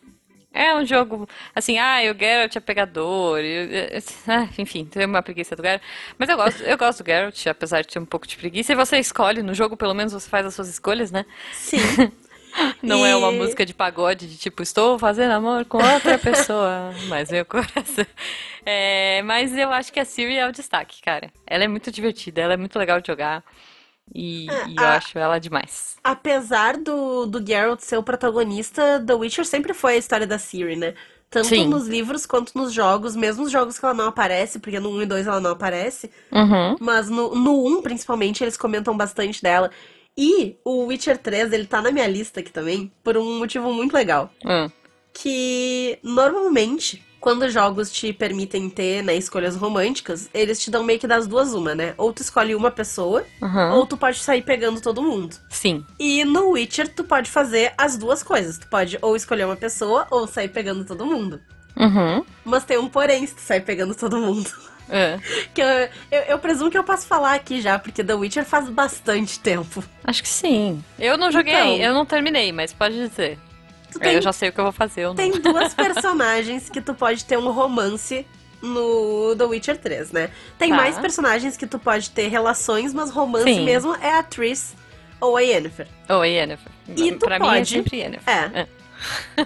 [0.55, 3.65] É um jogo, assim, ah, o Geralt é pegador, e-
[3.97, 5.81] e- ah, enfim, tem uma preguiça do Geralt.
[6.17, 8.71] Mas eu gosto, eu gosto do Geralt, apesar de ter um pouco de preguiça.
[8.71, 11.25] E você escolhe, no jogo pelo menos você faz as suas escolhas, né?
[11.51, 11.77] Sim.
[12.81, 16.93] Não é uma E- música de pagode de tipo, estou fazendo amor com outra pessoa,
[17.09, 18.05] mas meu coração.
[18.65, 21.29] É, mas eu acho que a Ciri é o destaque, cara.
[21.45, 23.43] Ela é muito divertida, ela é muito legal de jogar.
[24.13, 25.95] E, É, e eu a- acho ela demais.
[26.03, 30.75] Apesar do, do Geralt ser o protagonista, The Witcher sempre foi a história da Ciri,
[30.75, 30.93] né?
[31.29, 31.67] Tanto Sim.
[31.67, 35.01] nos livros quanto nos jogos, mesmo os jogos que ela não aparece, porque no 1
[35.01, 36.09] e 2 ela não aparece.
[36.31, 36.75] Uhum.
[36.79, 39.69] Mas no, no 1, principalmente, eles comentam bastante dela.
[40.17, 43.93] E o Witcher 3, ele tá na minha lista aqui também, por um motivo muito
[43.93, 44.31] legal.
[44.45, 44.69] Hum.
[45.13, 51.07] Que normalmente, quando jogos te permitem ter né, escolhas românticas, eles te dão meio que
[51.07, 51.95] das duas uma, né?
[51.97, 53.71] Ou tu escolhe uma pessoa, Uhum.
[53.77, 55.35] ou tu pode sair pegando todo mundo.
[55.49, 55.83] Sim.
[55.99, 58.59] E no Witcher, tu pode fazer as duas coisas.
[58.59, 61.41] Tu pode ou escolher uma pessoa, ou sair pegando todo mundo.
[61.75, 62.23] Uhum.
[62.45, 64.51] Mas tem um porém se tu sair pegando todo mundo.
[64.87, 65.17] É.
[65.51, 65.67] Que eu,
[66.11, 69.83] eu, eu presumo que eu posso falar aqui já, porque The Witcher faz bastante tempo.
[70.03, 70.83] Acho que sim.
[70.99, 71.77] Eu não joguei, Então.
[71.77, 73.39] eu não terminei, mas pode dizer.
[73.99, 75.03] Tem, eu já sei o que eu vou fazer.
[75.05, 75.15] não.
[75.15, 78.25] tem duas personagens que tu pode ter um romance
[78.61, 80.29] no The Witcher 3, né?
[80.57, 80.75] Tem Tá.
[80.75, 83.63] mais personagens que tu pode ter relações, mas romance Sim.
[83.63, 84.75] mesmo é a Triss
[85.21, 85.87] ou a Yennefer.
[86.09, 86.71] Ou a Yennefer.
[86.95, 88.33] E tu pra mim é pode- sempre Yennefer.
[88.33, 88.67] É.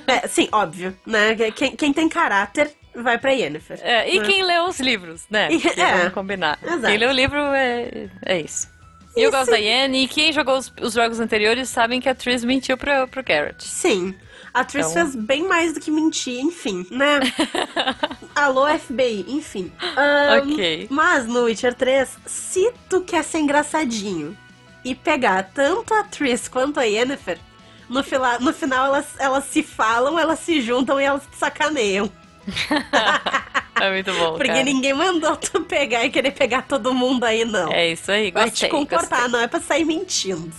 [0.08, 1.36] É, sim, óbvio, né?
[1.56, 3.80] Quem, quem tem caráter vai pra Yennefer.
[3.82, 4.26] É, e né?
[4.26, 5.50] quem lê os livros, né?
[5.52, 5.98] E- Porque é.
[5.98, 6.58] Vamos combinar.
[6.64, 6.82] Exato.
[6.86, 8.70] Quem lê o livro é, é isso.
[9.18, 12.16] E eu gosto da Yen, e quem jogou os, os jogos anteriores sabem que a
[12.16, 13.68] Triss mentiu pro, pro Garrett.
[13.68, 14.16] Sim.
[14.54, 17.20] A Triss Então- fez bem mais do que mentir, enfim, né?
[18.36, 19.72] Alô, FBI, enfim.
[19.96, 20.88] Ahn, Ok.
[20.90, 24.36] Mas no Witcher 3, se tu quer ser engraçadinho
[24.84, 27.38] e pegar tanto a Triss quanto a Yennefer,
[27.90, 32.10] no, fila- no final elas, elas se falam, elas se juntam e elas te sacaneiam.
[33.82, 34.64] É muito bom, Porque cara.
[34.66, 37.72] ninguém mandou tu pegar e querer pegar todo mundo aí, não.
[37.72, 38.68] É isso aí, Vai gostei.
[38.68, 39.28] te comportar, gostei.
[39.32, 40.52] não é pra sair mentindo.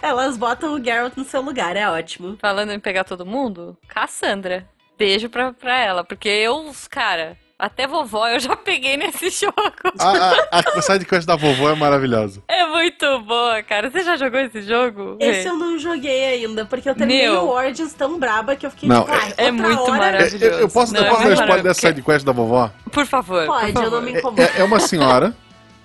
[0.00, 2.36] Elas botam o Geralt no seu lugar, é ótimo.
[2.40, 4.66] Falando em pegar todo mundo, Cassandra.
[4.98, 9.54] Beijo pra, pra ela, porque eu, cara, até vovó eu já peguei nesse jogo.
[9.98, 12.42] A, a, a sidequest da vovó é maravilhosa.
[12.48, 13.88] É muito boa, cara.
[13.88, 15.16] Você já jogou esse jogo?
[15.20, 17.44] Esse eu não joguei ainda, porque eu terminei Meu.
[17.44, 19.92] o Origins tão braba que eu fiquei Não, ai, é outra muito hora...
[19.92, 20.44] maravilhoso.
[20.44, 22.68] É, eu, eu posso, Não, eu é posso dar spoiler dessa sidequest da vovó?
[22.90, 23.46] Por favor.
[23.46, 24.02] Pode, por eu não favor.
[24.02, 24.42] me incomodo.
[24.42, 25.32] É, é uma senhora,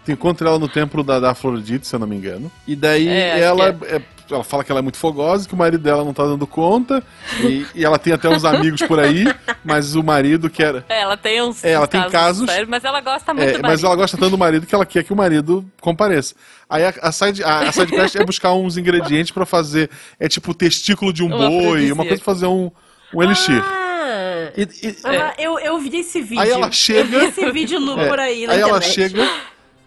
[0.07, 2.51] tu encontra ela no templo da, da Afrodite, se eu não me engano.
[2.65, 5.57] E daí É, ela, que é- ela fala que ela é muito fogosa, que o
[5.57, 7.01] marido dela não tá dando conta.
[7.41, 9.25] E, e ela tem até uns amigos por aí,
[9.63, 10.83] mas o marido quer.
[10.89, 13.51] É, ela tem uns, É, ela uns tem casos- sérios, mas ela gosta muito É,
[13.53, 13.85] do mas marido.
[13.85, 16.35] ela gosta tanto do marido que ela quer que o marido compareça.
[16.69, 19.89] Aí a, a side, a, a side quest é buscar uns ingredientes pra fazer.
[20.19, 22.69] É tipo testículo de um Um boi, uma coisa pra fazer um,
[23.13, 23.61] um elixir.
[23.63, 26.39] Ah, E- e- aham, eu, eu vi esse vídeo.
[26.41, 28.93] Aí ela Eu chega- vi esse vídeo no, É, por aí na Aí ela internet.
[28.93, 29.29] chega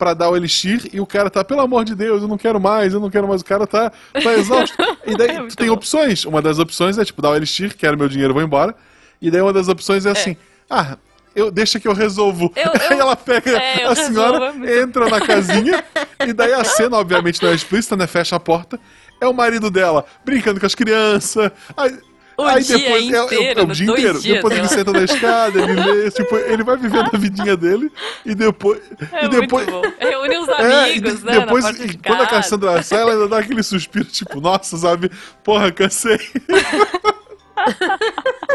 [0.01, 2.59] pra dar o elixir e o cara tá, pelo amor de Deus, eu não quero
[2.59, 3.43] mais, eu não quero mais.
[3.43, 4.75] O cara tá, tá exausto.
[5.07, 5.75] E daí É tu tem bom.
[5.75, 6.25] opções.
[6.25, 8.75] Uma das opções é tipo, dar o elixir, quero meu dinheiro, vou embora.
[9.21, 10.37] E daí uma das opções é assim,
[10.71, 10.97] ah.
[11.37, 12.51] Eu, deixa que eu resolvo.
[12.57, 15.85] Eu- Aí eu- ela pega É, a senhora, resolvo, é entra na casinha,
[16.27, 18.07] e daí a cena, obviamente, não é explícita, né?
[18.09, 18.81] Fecha a porta.
[19.21, 21.53] É o marido dela brincando com as crianças.
[21.77, 21.97] Aí,
[22.37, 24.19] O aí dia depois é, é é inteiro, o nos dia inteiro.
[24.19, 27.93] dias, depois ele senta na escada, ele lê, tipo, ele vai vivendo a vidinha dele
[28.25, 28.81] e depois.
[29.13, 29.67] É e depois.
[29.99, 31.41] Reúne os é, amigos, e né?
[31.41, 32.27] depois, porta de e quando a.
[32.27, 35.11] Cassandra sai, ela ainda dá aquele suspiro, tipo, nossa, sabe?
[35.45, 36.19] Porra, cansei.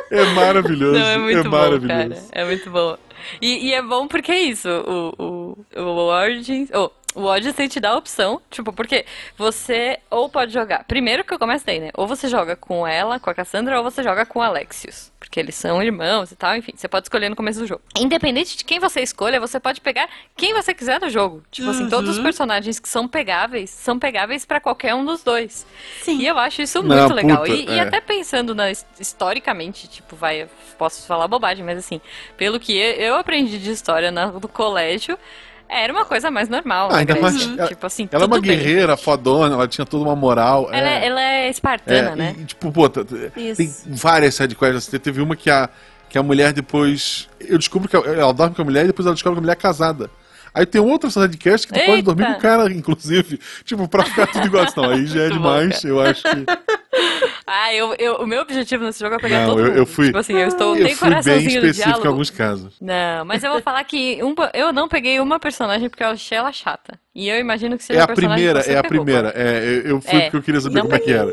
[0.10, 1.00] é maravilhoso.
[1.00, 2.10] Não, é muito bom, maravilhoso.
[2.10, 2.22] cara.
[2.32, 2.98] É muito bom.
[3.42, 4.70] E, e é bom porque é isso.
[4.70, 6.70] O, o, o Origins.
[6.74, 9.06] Oh, o Odyssey te dá a opção, tipo, porque
[9.38, 10.84] você ou pode jogar.
[10.84, 11.90] Primeiro que eu começo daí, né?
[11.96, 15.12] Ou você joga com ela, com a Cassandra, ou você joga com o Alexios.
[15.20, 16.74] Porque eles são irmãos e tal, enfim.
[16.76, 17.82] Você pode escolher no começo do jogo.
[17.98, 20.08] Independente de quem você escolha, você pode pegar
[20.38, 21.42] quem você quiser do jogo.
[21.50, 25.66] Tipo assim, todos os personagens que são pegáveis, são pegáveis pra qualquer um dos dois.
[26.04, 26.20] Sim.
[26.20, 27.40] E eu acho isso Não, muito legal.
[27.40, 27.82] puta, e, e é.
[27.82, 30.48] até pensando na, historicamente, tipo, vai,
[30.78, 32.00] posso falar bobagem, mas assim,
[32.38, 35.18] pelo que eu, eu aprendi de história na- no colégio,
[35.70, 36.88] era uma coisa mais normal.
[36.90, 38.52] Ah, na ainda mais- ela- tipo assim, Ela é uma bem.
[38.58, 40.70] guerreira fodona, ela tinha toda uma moral.
[40.72, 42.36] Ela é, ela é espartana, É, né?
[42.40, 42.86] E, tipo, pô,
[43.36, 43.58] Isso.
[43.58, 44.88] tem várias sidequests.
[44.88, 45.70] Te- Teve uma que a,
[46.10, 47.28] que a mulher depois.
[47.40, 49.54] Eu descubro que ela dorme com a mulher e depois ela descobre que a mulher
[49.54, 50.10] é casada.
[50.54, 52.04] Aí tem outra sidequest que tu pode Eita!
[52.04, 53.40] dormir com o cara, inclusive.
[53.66, 54.66] Tipo, pra ficar tudo igual.
[54.78, 55.84] Não, aí já é demais.
[55.84, 56.46] eu acho que.
[57.48, 59.78] Ah, eu, eu- o meu objetivo nesse jogo é pegar Não, todo eu- mundo.
[59.78, 60.76] eu fui- Tipo assim, eu estou.
[60.76, 62.74] Eu bem coraçãozinho no específico em alguns casos.
[62.82, 66.38] Não, mas eu vou falar que um- eu não peguei uma personagem porque eu achei
[66.38, 67.00] ela chata.
[67.14, 69.32] E eu imagino que seja É a personagem primeira, é a pegou, primeira.
[69.36, 71.32] É, eu- eu fui É, porque eu queria saber como é que era.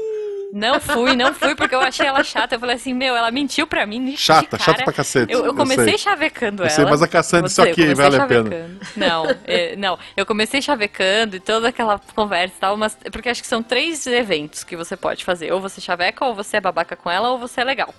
[0.53, 2.55] Não fui, não fui, porque eu achei ela chata.
[2.57, 4.05] Eu falei assim, meu, ela mentiu pra mim.
[4.11, 4.63] de Chata, cara.
[4.63, 5.33] chata pra cacete.
[5.33, 5.99] Eu, eu eu comecei sei.
[5.99, 6.75] chavecando Eu ela.
[6.75, 8.51] sei, mas a Cassandra disse, eu ok, comecei vale a pena.
[8.51, 8.81] chavecando.
[8.97, 9.99] Não, é, não.
[10.15, 14.07] Eu comecei chavecando e toda aquela conversa e tal, mas porque acho que são três
[14.07, 15.51] eventos que você pode fazer.
[15.53, 17.95] Ou você chaveca, ou você é babaca com ela, ou você é legal.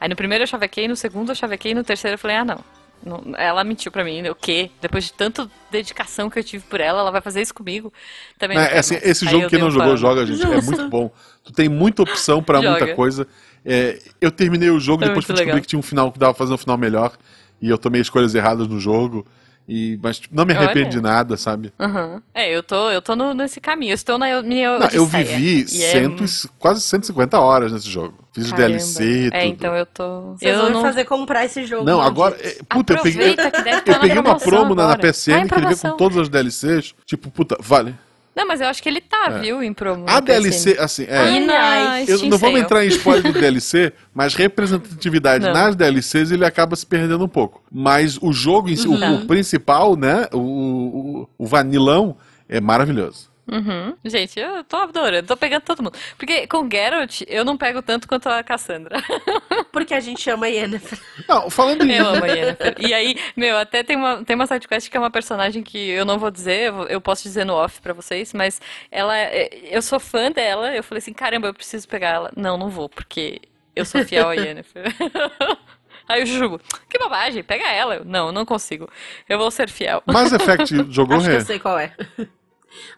[0.00, 2.64] Aí no primeiro eu chavequei, no segundo eu chavequei, no terceiro eu falei, ah, não.
[3.04, 4.70] Não- Ela mentiu pra mim, o quê?
[4.80, 7.92] Depois de tanta dedicação que eu tive por ela, ela vai fazer isso comigo?
[8.38, 10.40] Também não É, assim, esse Aí jogo eu quem não jogou, joga, gente.
[10.42, 10.70] É Justo.
[10.70, 11.10] muito bom.
[11.44, 13.26] Tu tem muita opção pra muita coisa.
[13.64, 15.60] É, eu terminei o jogo É depois muito que eu descobri legal.
[15.62, 17.12] que tinha um final que dava pra fazer um final melhor.
[17.60, 19.24] E eu tomei escolhas erradas no jogo.
[19.68, 20.90] E, mas tipo, não me arrependo Olha.
[20.90, 21.72] de nada, sabe?
[21.78, 22.20] Aham.
[22.34, 25.64] É, eu tô, eu tô no- nesse caminho, eu estou na minha Não, eu vivi
[25.72, 28.12] E é- cento e- quase 150 horas nesse jogo.
[28.34, 28.68] Fiz Caramba.
[28.70, 29.34] DLC e tudo.
[29.36, 30.32] É, então eu tô.
[30.32, 30.82] Vocês eu vão me não.
[30.82, 31.84] fazer comprar esse jogo.
[31.84, 32.22] Não, maldito.
[32.24, 32.36] agora.
[32.42, 35.46] é, Puta, eu peguei, Aproveita deve estar eu peguei uma promo na, na PSN em
[35.46, 36.92] que ele veio com todas as DLCs.
[37.06, 37.94] Tipo, puta, vale.
[38.34, 40.04] Não, mas eu acho que ele tá, viu, em promo.
[40.08, 41.18] A DLC, assim, é.
[41.18, 45.52] Ai, Eu não vamos entrar em spoiler do DLC, mas representatividade Não.
[45.52, 47.62] nas DLCs ele acaba se perdendo um pouco.
[47.70, 49.16] Mas o jogo em si, o- Uhum.
[49.22, 50.28] o, principal, né?
[50.32, 52.16] O, o, o vanilão
[52.48, 53.30] é maravilhoso.
[53.50, 53.96] Uhum.
[54.04, 55.98] Gente, eu tô adorando, tô pegando todo mundo.
[56.16, 59.02] Porque com Geralt, eu não pego tanto quanto a Cassandra.
[59.72, 60.98] Porque a gente ama a Yennefer.
[61.28, 61.96] Não, falando em.
[61.96, 62.76] Eu amo a Yennefer.
[62.78, 66.04] E aí, meu, até tem uma, tem uma sidequest que é uma personagem que eu
[66.04, 69.98] não vou dizer, eu posso dizer no off pra vocês, mas ela, é- eu sou
[69.98, 72.30] fã dela, eu falei assim, caramba, eu preciso pegar ela.
[72.36, 73.40] Não, não vou, porque
[73.74, 74.84] Eu sou fiel a Yennefer.
[76.08, 77.96] Aí o Jujubo, que bobagem, pega ela.
[77.96, 78.88] Eu, não, não consigo.
[79.28, 80.02] Eu vou ser fiel.
[80.06, 81.36] Mass Effect jogou Acho que Rê?
[81.38, 81.92] eu sei qual é.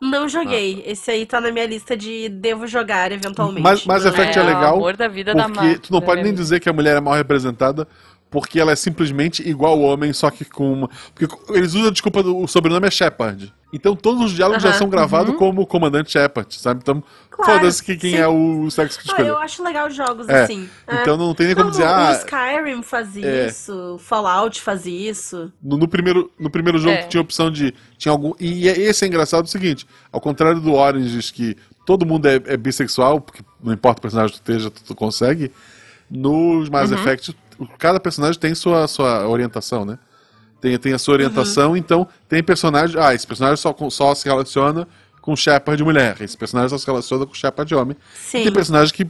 [0.00, 0.82] Não joguei.
[0.86, 3.62] Esse aí tá na minha lista de devo jogar eventualmente.
[3.62, 5.92] Mas- Mass Não Effect é, é legal o amor da vida da Porque Ma- tu
[5.92, 7.86] não da pode nem minha dizer que a mulher é mal representada,
[8.30, 10.90] porque ela é simplesmente igual ao homem, só que com uma.
[11.14, 13.52] Porque eles usam a desculpa do o sobrenome é Shepard.
[13.74, 16.80] Então todos os diálogos já são gravados como comandante Shepard, sabe?
[16.82, 18.16] Então, Claro, foda-se que quem sim.
[18.18, 19.34] é o sexo que Ah, escolheu.
[19.34, 20.68] eu acho legal jogos É, assim.
[20.86, 21.02] É.
[21.02, 23.48] Então não tem nem como Não, dizer, o ah, Skyrim faz É.
[23.48, 25.52] isso, Fallout faz isso.
[25.60, 27.02] No, no primeiro, no primeiro jogo É.
[27.08, 27.74] tinha opção de.
[27.98, 28.32] Tinha algum.
[28.38, 32.56] E é- esse é engraçado o seguinte: ao contrário do Orange, que todo mundo é,
[32.56, 35.50] bissexual, porque não importa o personagem que tu esteja, tu, tu consegue.
[36.10, 36.98] Nos Mass Uhum.
[36.98, 39.98] Effect, o- cada personagem tem sua, sua orientação, né?
[40.64, 41.76] Tem, tem a sua orientação, Uhum.
[41.76, 42.98] então tem personagem.
[42.98, 44.88] Ah, esse personagem só, só se relaciona
[45.20, 46.16] com Shepard de mulher.
[46.22, 47.94] Esse personagem só se relaciona com Shepard de homem.
[47.98, 49.06] E Sim, tem personagem que,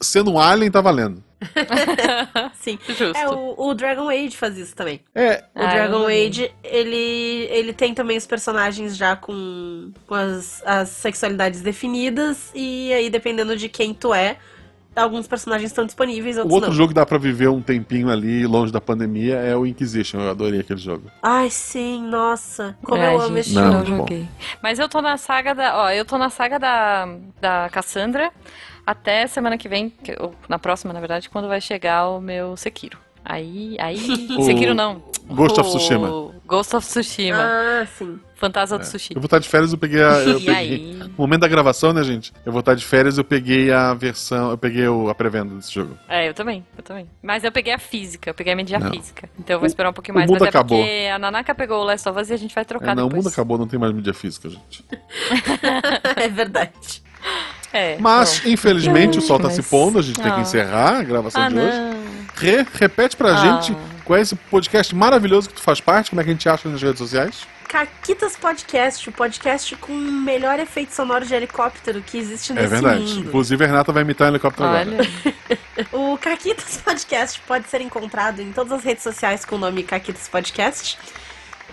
[0.00, 1.20] sendo um alien, tá valendo.
[2.54, 2.78] sim.
[2.88, 3.16] Justo.
[3.16, 5.00] É, o, o Dragon Age faz isso também.
[5.14, 6.28] É, O Ah, Dragon joguei.
[6.28, 12.92] Age, ele, ele tem também os personagens já com, com as, as sexualidades definidas, e
[12.92, 14.36] aí, dependendo de quem tu é,
[14.96, 16.76] alguns personagens estão disponíveis, O outros outro não.
[16.76, 20.20] jogo que dá pra viver um tempinho ali, longe da pandemia, é o Inquisition.
[20.20, 21.10] Eu adorei aquele jogo.
[21.22, 22.76] Ai, sim, nossa.
[22.82, 24.28] Como Ai, eu amo esse Não, não joguei.
[24.62, 25.76] Mas eu tô na saga da.
[25.84, 27.08] Ó, eu tô na saga da,
[27.40, 28.30] da Cassandra
[28.86, 32.56] até semana que vem, que- ou na próxima, na verdade, quando vai chegar o meu
[32.56, 32.98] Sekiro.
[33.24, 33.76] Aí.
[33.80, 33.96] aí
[34.38, 35.02] O Sekiro não.
[35.26, 36.32] Ghost of O Tsushima.
[36.46, 37.38] Ghost of Tsushima.
[37.40, 38.20] Ah, sim.
[38.46, 39.14] Fantasma do Sushi.
[39.14, 40.10] Eu vou estar de férias, eu peguei a.
[40.20, 40.94] Eu E peguei, aí?
[40.94, 42.32] No momento da gravação, né, gente?
[42.44, 44.50] Eu vou estar de férias, eu peguei a versão.
[44.50, 45.96] Eu peguei o- a pré-venda desse jogo.
[46.08, 47.08] É, eu também, eu também.
[47.22, 48.90] Mas eu peguei a física, eu peguei a mídia Não.
[48.90, 49.28] física.
[49.38, 50.30] Então eu vou O- esperar um pouquinho o mais.
[50.30, 50.78] mundo Mas é acabou.
[50.78, 53.04] porque a Nanaka pegou o Last of Us e a gente vai trocar É, não,
[53.04, 53.24] o depois.
[53.24, 54.84] mundo acabou, não tem mais mídia física, gente.
[56.16, 57.02] é verdade.
[57.72, 58.50] É, Mas, bom.
[58.50, 60.42] infelizmente, o sol tá Mas- se pondo, a gente tem que Ah.
[60.42, 61.76] encerrar a gravação Ah, de hoje.
[61.78, 61.94] não.
[62.36, 63.36] Rê, repete pra Ah.
[63.62, 66.48] gente qual é esse podcast maravilhoso que tu faz parte, como é que a gente
[66.48, 67.46] acha nas redes sociais.
[67.68, 72.68] Caquitas Podcast, o podcast com o melhor efeito sonoro de helicóptero que existe É nesse
[72.68, 73.00] verdade.
[73.02, 73.20] mundo.
[73.28, 74.86] Inclusive, a Renata vai imitar um helicóptero agora.
[74.90, 75.34] Olha,
[75.92, 80.28] O Caquitas Podcast pode ser encontrado em todas as redes sociais com o nome Caquitas
[80.28, 80.98] Podcast.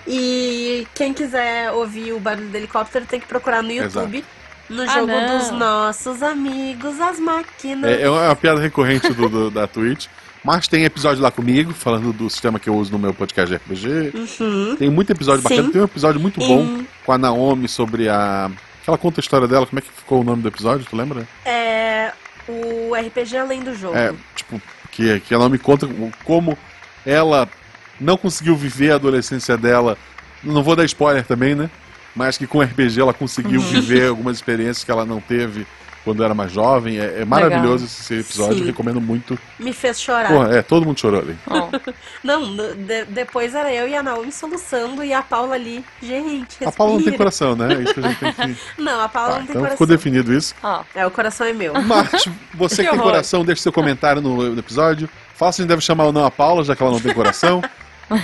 [0.08, 4.26] E quem quiser ouvir o barulho do helicóptero tem que procurar no YouTube.
[4.70, 5.38] No Ah, jogo não.
[5.38, 7.92] dos nossos amigos, as máquinas.
[7.92, 10.08] É, é uma piada recorrente do, do- da Twitch.
[10.44, 13.56] Mas tem episódio lá comigo, falando do sistema que eu uso no meu podcast de
[13.58, 14.12] RPG.
[14.42, 14.76] Uhum.
[14.76, 15.50] Tem muito episódio Sim.
[15.50, 15.72] bacana.
[15.72, 18.50] Tem um episódio muito bom Em- com a Naomi sobre a.
[18.88, 19.68] Ela conta a história dela.
[19.68, 20.86] Como é que ficou o nome do episódio?
[20.90, 21.28] Tu lembra?
[21.46, 22.12] É
[22.48, 23.96] o RPG Além do Jogo.
[23.96, 24.60] É, tipo,
[24.92, 25.88] que, que a Naomi conta
[26.24, 26.58] como
[27.06, 27.48] ela
[28.00, 29.96] não conseguiu viver a adolescência dela.
[30.44, 31.70] Não vou dar spoiler também, né?
[32.16, 33.68] Mas que com o RPG ela conseguiu Uhum.
[33.68, 35.68] viver algumas experiências que ela não teve
[36.04, 37.00] quando era mais jovem.
[37.00, 38.66] É, é maravilhoso esse episódio, Sim.
[38.66, 39.38] recomendo muito.
[39.60, 40.28] Me fez chorar.
[40.30, 41.36] Porra, é, todo mundo chorou ali.
[41.48, 41.70] ó,
[42.24, 45.84] Não, de- depois era eu e a Naomi soluçando e a Paula ali.
[46.02, 47.18] Gente, A Paula não tem respira.
[47.18, 47.74] coração, né?
[47.74, 48.58] É isso que a gente tem que.
[48.82, 49.72] Não, a Paula Ah, não tem então coração.
[49.78, 50.54] ficou definido isso.
[50.64, 50.84] ó.
[50.96, 51.74] É, o coração é meu.
[51.82, 55.10] Mas você que, Que tem coração, deixe seu comentário no, no episódio.
[55.36, 57.14] Fala se a gente deve chamar ou não a Paula, já que ela não tem
[57.14, 57.62] coração.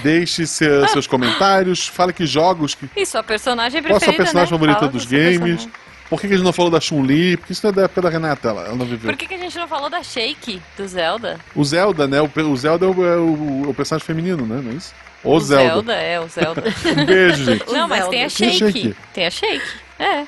[0.03, 1.88] Deixe seu- seus comentários.
[1.88, 2.75] Fale que jogos.
[2.75, 4.57] Que, E sua personagem qual a preferida, sua personagem né?
[4.59, 5.38] favorita Fala dos games?
[5.39, 5.71] personagem.
[6.10, 7.36] Por que, que a gente não falou da Chun-Li?
[7.38, 9.12] Porque isso não é da época da Renata, ela, ela não viveu.
[9.12, 11.38] Por que, que a gente não falou da Shake, do Zelda?
[11.53, 12.22] O Zelda, né?
[12.22, 14.62] O, o Zelda é o, é o- é o personagem feminino, né?
[14.64, 14.93] Não é isso?
[15.24, 15.93] O, Zelda.
[15.93, 16.64] é, o Zelda.
[16.97, 17.64] Um beijo, gente.
[17.70, 18.12] O não, mas Zelda.
[18.12, 18.72] tem a Tem a Shake.
[18.82, 18.95] Shake.
[19.14, 19.66] Tem a Shake.
[19.99, 20.24] É.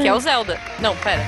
[0.00, 0.60] Que é o Zelda.
[0.80, 1.22] Não, pera.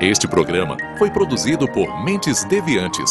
[0.00, 3.10] Este programa foi produzido por Mentes Deviantes.